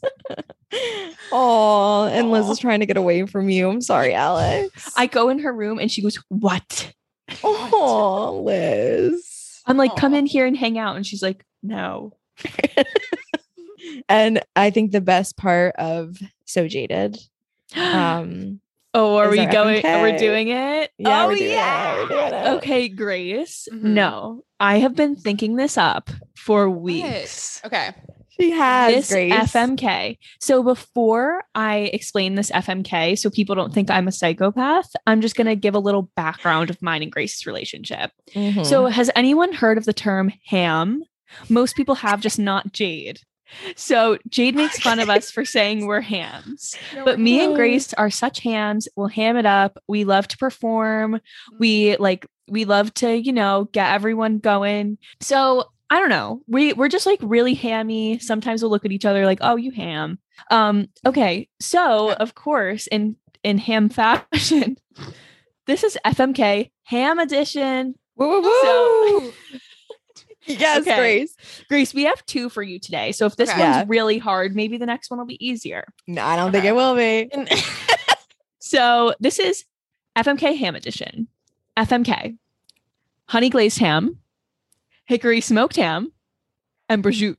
[1.31, 3.69] Oh, and Liz is trying to get away from you.
[3.69, 4.91] I'm sorry, Alex.
[4.97, 6.93] I go in her room and she goes, What?
[7.43, 9.61] oh, Liz.
[9.65, 10.95] I'm like, come in here and hang out.
[10.95, 12.13] And she's like, No.
[14.09, 17.17] And I think the best part of So Jaded.
[17.75, 18.61] Um,
[18.93, 19.83] oh, are we our going?
[19.83, 20.89] We're doing it?
[20.97, 21.95] Yeah, oh, we're doing it, yeah.
[22.01, 22.47] we're doing it.
[22.57, 23.67] Okay, Grace.
[23.71, 23.83] Mhm.
[23.83, 27.61] No, I have been thinking this up for weeks.
[27.65, 27.91] Okay.
[28.39, 29.33] she has this Grace.
[29.33, 30.17] FMK.
[30.39, 35.35] So before I explain this FMK, so people don't think I'm a psychopath, I'm just
[35.35, 38.11] going to give a little background of mine and Grace's relationship.
[38.33, 38.65] Mhm.
[38.65, 41.03] So, has anyone heard of the term ham?
[41.49, 43.19] Most people have, just not Jade.
[43.75, 46.75] So, Jade makes fun of us for saying we're hams.
[47.05, 47.55] But me and.
[47.55, 48.87] Grace are such hams.
[48.95, 49.77] We'll ham it up.
[49.87, 51.19] We love to perform.
[51.59, 54.97] We like we love to, you know, get everyone going.
[55.21, 56.41] So I don't know.
[56.47, 58.19] We we're just like really hammy.
[58.19, 60.19] Sometimes we'll look at each other like, oh, you ham.
[60.51, 61.49] Um, okay.
[61.59, 64.77] So of course, in in ham fashion,
[65.65, 67.95] this is FMK ham edition.
[68.15, 68.61] woo, woo, woo.
[68.61, 69.31] So-
[70.47, 70.95] yes, Okay.
[70.97, 71.35] Grace.
[71.69, 73.11] Grace, we have two for you today.
[73.11, 73.59] So if this Okay.
[73.59, 75.85] one's really hard, maybe the next one will be easier.
[76.07, 77.29] No, I don't think it will be.
[78.59, 79.63] So this is
[80.17, 81.27] FMK ham edition.
[81.77, 82.37] FMK,
[83.27, 84.17] honey glazed ham,
[85.05, 86.11] hickory smoked ham,
[86.89, 87.37] and prosciutto.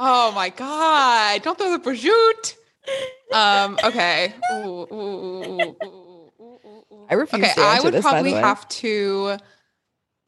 [0.00, 1.42] Oh my god!
[1.42, 2.56] Don't throw the prosciutto.
[3.32, 3.78] Um.
[3.84, 4.34] Okay.
[4.52, 7.06] Ooh, ooh, ooh, ooh, ooh, ooh, ooh, ooh.
[7.08, 9.36] I refuse Okay, to I would this, probably have to,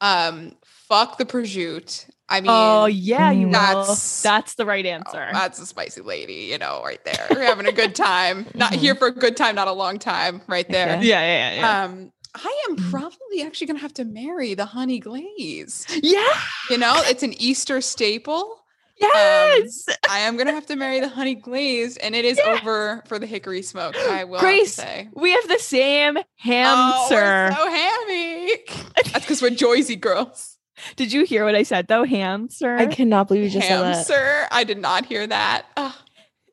[0.00, 0.56] um,
[0.94, 2.06] fuck the prosciutto.
[2.28, 3.52] I mean, oh yeah, you will.
[3.52, 5.28] that's- That's the right oh, answer.
[5.32, 7.26] that's a spicy lady, you know, right there.
[7.30, 8.46] We're having a good time.
[8.54, 10.96] Not here for a good time, not a long time, right there.
[11.02, 11.02] Yeah.
[11.02, 11.60] yeah, yeah, yeah.
[11.60, 11.84] Yeah.
[11.84, 15.90] Um, I am probably actually gonna have to marry the honey glazed.
[16.02, 16.40] yeah.
[16.70, 18.60] You know, it's an Easter staple.
[19.00, 19.86] Yes.
[20.08, 23.26] I am gonna have to marry the honey glazed, and it is over for the
[23.26, 23.96] hickory smoke.
[23.96, 25.08] I will Grace, have to say.
[25.14, 27.50] we have the same ham, oh, sir.
[27.50, 28.56] we're so hammy.
[29.12, 30.53] That's because we're Joyzy girls.
[30.96, 32.04] Did you hear what I said though?
[32.04, 32.76] Ham, sir.
[32.76, 34.06] I cannot believe you just said Ham, that.
[34.06, 34.48] sir.
[34.50, 35.66] I did not hear that.
[35.76, 35.92] Ugh.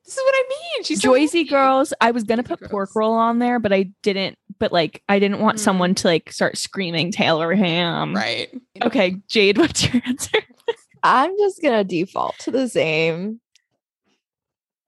[0.04, 0.84] this is what I mean.
[0.84, 1.44] She's so Joyzy hammy.
[1.44, 1.94] girls.
[2.00, 2.70] I was gonna put girls.
[2.70, 4.38] pork roll on there, but I didn't.
[4.58, 5.60] But like, I didn't want Mm.
[5.60, 8.14] someone to like start screaming Taylor ham.
[8.14, 8.48] Right.
[8.80, 10.38] Okay, Jade, what's your answer?
[11.02, 13.40] I'm just gonna default to the same.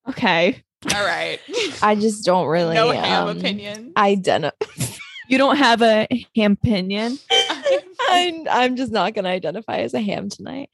[0.08, 0.62] Okay.
[0.94, 1.40] All right.
[1.82, 3.92] I just don't really no ham um, opinion.
[3.96, 4.54] Identify.
[5.28, 6.06] You don't have a
[6.36, 7.18] ham opinion.
[8.08, 10.70] I'm I'm just not gonna identify as a ham tonight.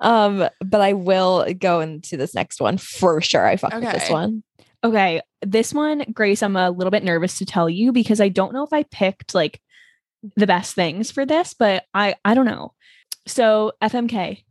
[0.00, 3.46] Um, but I will go into this next one for sure.
[3.46, 4.42] I fuck with this one.
[4.82, 8.52] Okay, this one, Grace, I'm a little bit nervous to tell you because I don't
[8.52, 9.60] know if I picked like
[10.36, 12.74] the best things for this, but I I don't know.
[13.26, 14.44] So FMK,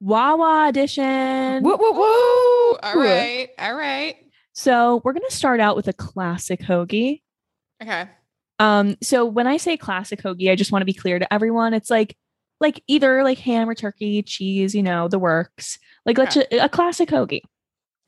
[0.00, 1.62] Wawa edition.
[1.62, 2.76] Woo woo woo!
[2.82, 3.48] all right.
[3.58, 4.16] All right.
[4.52, 7.22] So we're gonna start out with a classic hoagie.
[7.82, 8.06] Okay.
[8.60, 11.74] Um, so when I say classic hoagie, I just want to be clear to everyone.
[11.74, 12.16] It's like
[12.60, 15.78] like either like ham or turkey, cheese, you know, the works.
[16.06, 16.46] Like let's Okay.
[16.52, 17.40] ju- a classic hoagie.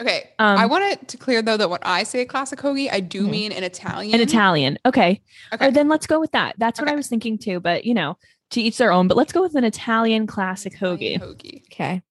[0.01, 0.31] Okay.
[0.39, 3.27] Um, I want it to clear though that when I say classic hoagie, I do
[3.27, 3.31] Mhm.
[3.31, 4.15] mean an Italian.
[4.15, 4.79] An Italian.
[4.85, 5.23] Okay.
[5.55, 5.67] Okay.
[5.67, 6.55] Or then let's go with that.
[6.59, 7.61] That's what I was thinking too.
[7.61, 8.19] But you know,
[8.51, 9.09] to each their own.
[9.09, 11.25] But let's go with an Italian classic Italian hoagie.
[11.37, 11.63] hoagie.
[11.73, 12.03] Okay.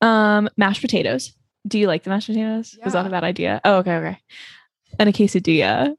[0.00, 1.32] Um, mashed potatoes.
[1.68, 2.78] Do you like the mashed potatoes?
[2.82, 3.08] Was that Yeah.
[3.08, 3.60] a bad idea?
[3.64, 4.18] Oh, okay, okay.
[4.98, 5.94] And a quesadilla.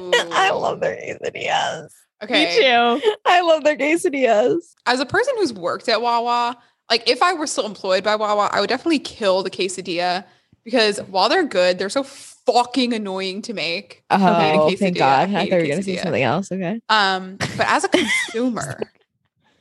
[0.00, 0.10] Ooh.
[0.32, 1.88] I love their quesadillas.
[2.22, 2.44] Okay.
[2.56, 3.12] Me too.
[3.24, 4.74] I love their quesadillas.
[4.86, 6.56] As a person who's worked at Wawa,
[6.90, 10.24] like if I were still employed by Wawa, I would definitely kill the quesadilla
[10.64, 14.04] because while they're good, they're so fucking annoying to make.
[14.10, 14.78] Oh, quesadilla.
[14.78, 15.18] thank God.
[15.18, 16.52] I I hate thought you were going to say something else.
[16.52, 16.80] Okay.
[16.88, 17.88] Um, but as a
[18.32, 18.80] consumer,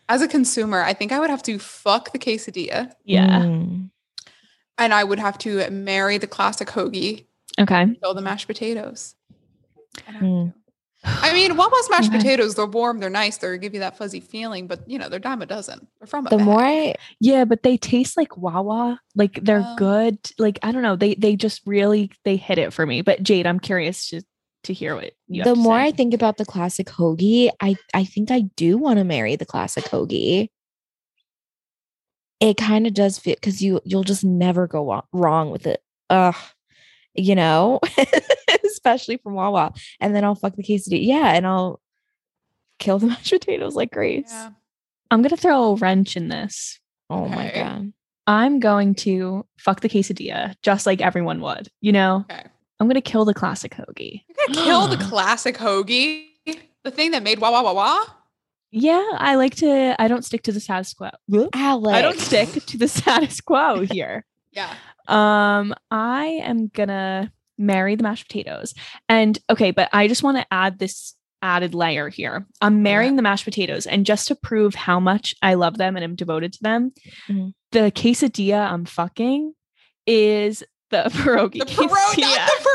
[0.09, 3.39] as a consumer, I think I would have to fuck the quesadilla Yeah.
[3.41, 3.89] Mm.
[4.77, 7.25] and I would have to marry the classic hoagie,
[7.59, 7.95] Okay.
[8.03, 9.15] kill the mashed potatoes.
[10.07, 10.53] I'd have Mm.
[11.03, 14.67] I mean, Wawa's mashed potatoes, they're warm, they're nice, they give you that fuzzy feeling,
[14.67, 15.87] but you know, they're dime a dozen.
[15.99, 16.45] They're from a The bag.
[16.45, 18.99] more I, Yeah, but they taste like Wawa.
[19.15, 19.75] Like they're Oh.
[19.77, 20.19] good.
[20.37, 20.95] Like I don't know.
[20.95, 23.01] They they just really they hit it for me.
[23.01, 24.21] But Jade, I'm curious to
[24.65, 25.43] to hear what you.
[25.43, 25.85] the to more say.
[25.87, 29.45] I think about the classic hoagie, I I think I do want to marry the
[29.45, 30.49] classic hoagie.
[32.39, 35.81] It kind of does fit because you you'll just never go wrong with it.
[36.11, 36.35] Ugh,
[37.15, 37.79] you know,
[38.83, 39.73] especially from Wawa.
[39.99, 41.05] And then I'll fuck the quesadilla.
[41.05, 41.79] Yeah, and I'll
[42.79, 44.25] kill the mashed potatoes like Grace.
[44.29, 44.51] Yeah.
[45.11, 46.79] I'm gonna throw a wrench in this.
[47.09, 47.93] Oh my god.
[48.27, 51.67] I'm going to fuck the quesadilla just like everyone would.
[51.81, 52.43] You know, Okay.
[52.79, 54.23] I'm gonna kill the classic hoagie.
[54.27, 56.25] You're gonna kill the classic hoagie,
[56.83, 58.05] the thing that made Wawa Wawa.
[58.71, 59.95] Yeah, I like to.
[60.01, 61.09] I don't stick to the status quo.
[61.53, 61.93] Alex.
[61.93, 64.25] I don't stick to the status quo here.
[64.53, 64.73] Yeah.
[65.07, 68.73] Um, I am gonna marry the mashed potatoes.
[69.07, 72.45] And okay, but I just want to add this added layer here.
[72.61, 76.03] I'm marrying the mashed potatoes, and just to prove how much I love them and
[76.03, 76.91] am devoted to them,
[77.29, 77.53] Mhm.
[77.71, 79.53] the quesadilla I'm fucking
[80.05, 81.59] is the pierogi.
[81.59, 82.69] The pierogi, not the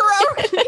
[0.51, 0.64] pierogi.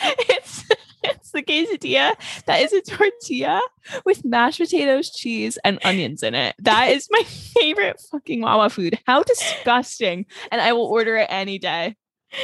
[0.28, 0.64] it's
[1.02, 2.14] it's the quesadilla
[2.46, 3.60] that is a tortilla
[4.04, 6.54] with mashed potatoes, cheese, and onions in it.
[6.60, 8.98] That is my favorite fucking Wawa food.
[9.06, 10.26] How disgusting!
[10.50, 11.96] And I will order it any day.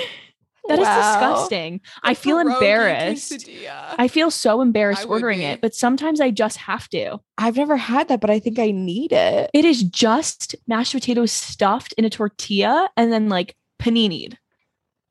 [0.66, 0.97] That is Wow.
[1.20, 1.82] disgusting.
[2.03, 3.32] I feel embarrassed.
[3.32, 3.95] quesadilla.
[3.99, 5.45] I feel so embarrassed ordering be.
[5.45, 7.18] it, but sometimes I just have to.
[7.37, 9.51] I've never had that, but I think I need it.
[9.53, 14.39] It is just mashed potatoes stuffed in a tortilla and then like paninied.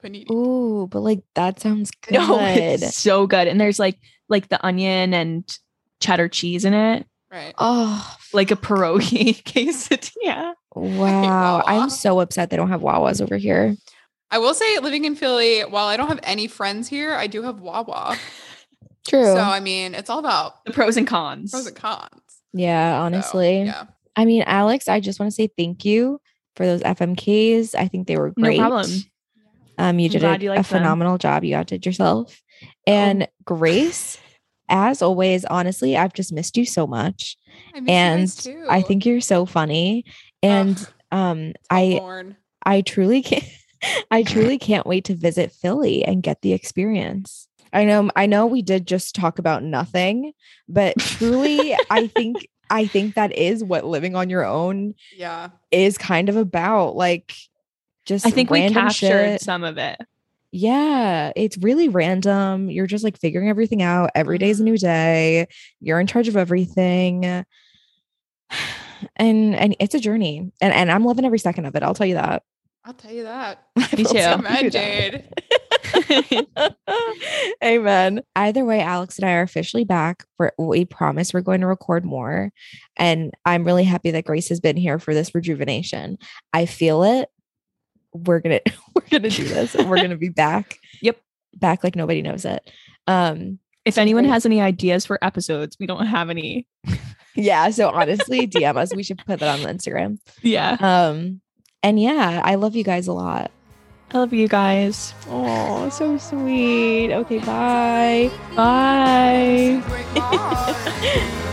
[0.04, 0.28] Panini.
[0.32, 2.14] Ooh, but like that sounds good.
[2.28, 3.48] No, it's so good.
[3.48, 4.00] And there's like
[4.30, 5.46] like the onion and
[6.02, 7.54] cheddar cheese in it, Right.
[7.60, 10.56] Oh like a pierogi quesadilla.
[10.74, 11.62] wow.
[11.64, 13.76] I'm so upset they don't have Wawas over here.
[14.34, 17.44] I will say, living in Philly, while I don't have any friends here, I do
[17.44, 18.18] have Wawa.
[19.08, 19.26] True.
[19.26, 21.52] So I mean, it's all about The pros and cons.
[21.52, 22.10] pros and cons.
[22.54, 23.64] yeah, So, honestly.
[23.64, 23.86] yeah.
[24.16, 26.20] I mean, Alex, I just want to say thank you
[26.56, 27.76] for those FMKs.
[27.76, 28.58] I think they were great.
[28.60, 28.92] No problem.
[29.78, 30.80] Um, you I'm did a, you a liked them.
[30.80, 31.44] phenomenal job.
[31.44, 32.42] You outdid yourself.
[32.88, 34.18] And Grace,
[34.70, 37.38] as always, honestly, I've just missed you so much.
[37.76, 38.66] I miss you and guys too.
[38.70, 40.06] I think you're so funny.
[40.42, 40.78] And
[41.12, 42.38] Ugh, um, I born.
[42.66, 43.44] I truly can't
[44.12, 47.48] I truly can't wait to visit Philly and get the experience.
[47.74, 50.34] I know I know we did just talk about nothing,
[50.70, 55.50] but truly I think I think that is what living on your own Yeah.
[55.72, 56.96] is kind of about.
[56.96, 57.34] Like
[58.06, 59.42] just I think we captured shit.
[59.42, 60.00] some of it.
[60.52, 62.70] Yeah, it's really random.
[62.70, 64.12] You're just like figuring everything out.
[64.14, 64.86] Every day's a new mm-hmm.
[64.86, 65.48] day.
[65.80, 67.46] You're in charge of everything.
[69.18, 70.50] And and it's a journey.
[70.62, 71.84] And and I'm loving every second of it.
[71.84, 72.42] I'll tell you that.
[72.86, 73.60] I'll tell you that.
[73.98, 74.20] Me too.
[74.20, 75.24] Come on, you that.
[76.34, 76.46] Jade.
[77.64, 78.22] Amen.
[78.36, 80.26] Either way, Alex and I are officially back.
[80.38, 82.52] For we promise we're going to record more,
[82.98, 86.18] and I'm really happy that Grace has been here for this rejuvenation.
[86.52, 87.30] I feel it.
[88.14, 88.60] We're gonna
[88.96, 89.76] we're gonna do this.
[89.76, 90.78] We're gonna be back.
[91.02, 91.18] Yep.
[91.56, 92.70] back like nobody knows it.
[93.08, 96.68] Um, If anyone has any ideas for episodes, we don't have any.
[97.36, 97.70] yeah.
[97.70, 98.94] So honestly, DM us.
[98.96, 100.18] We should put that on the Instagram.
[100.42, 100.78] Yeah.
[100.80, 101.42] Um,
[101.84, 103.52] and yeah, I love you guys a lot.
[104.12, 105.14] I love you guys.
[105.28, 107.12] Oh, so sweet.
[107.14, 108.32] Okay, bye.
[108.56, 109.82] Bye.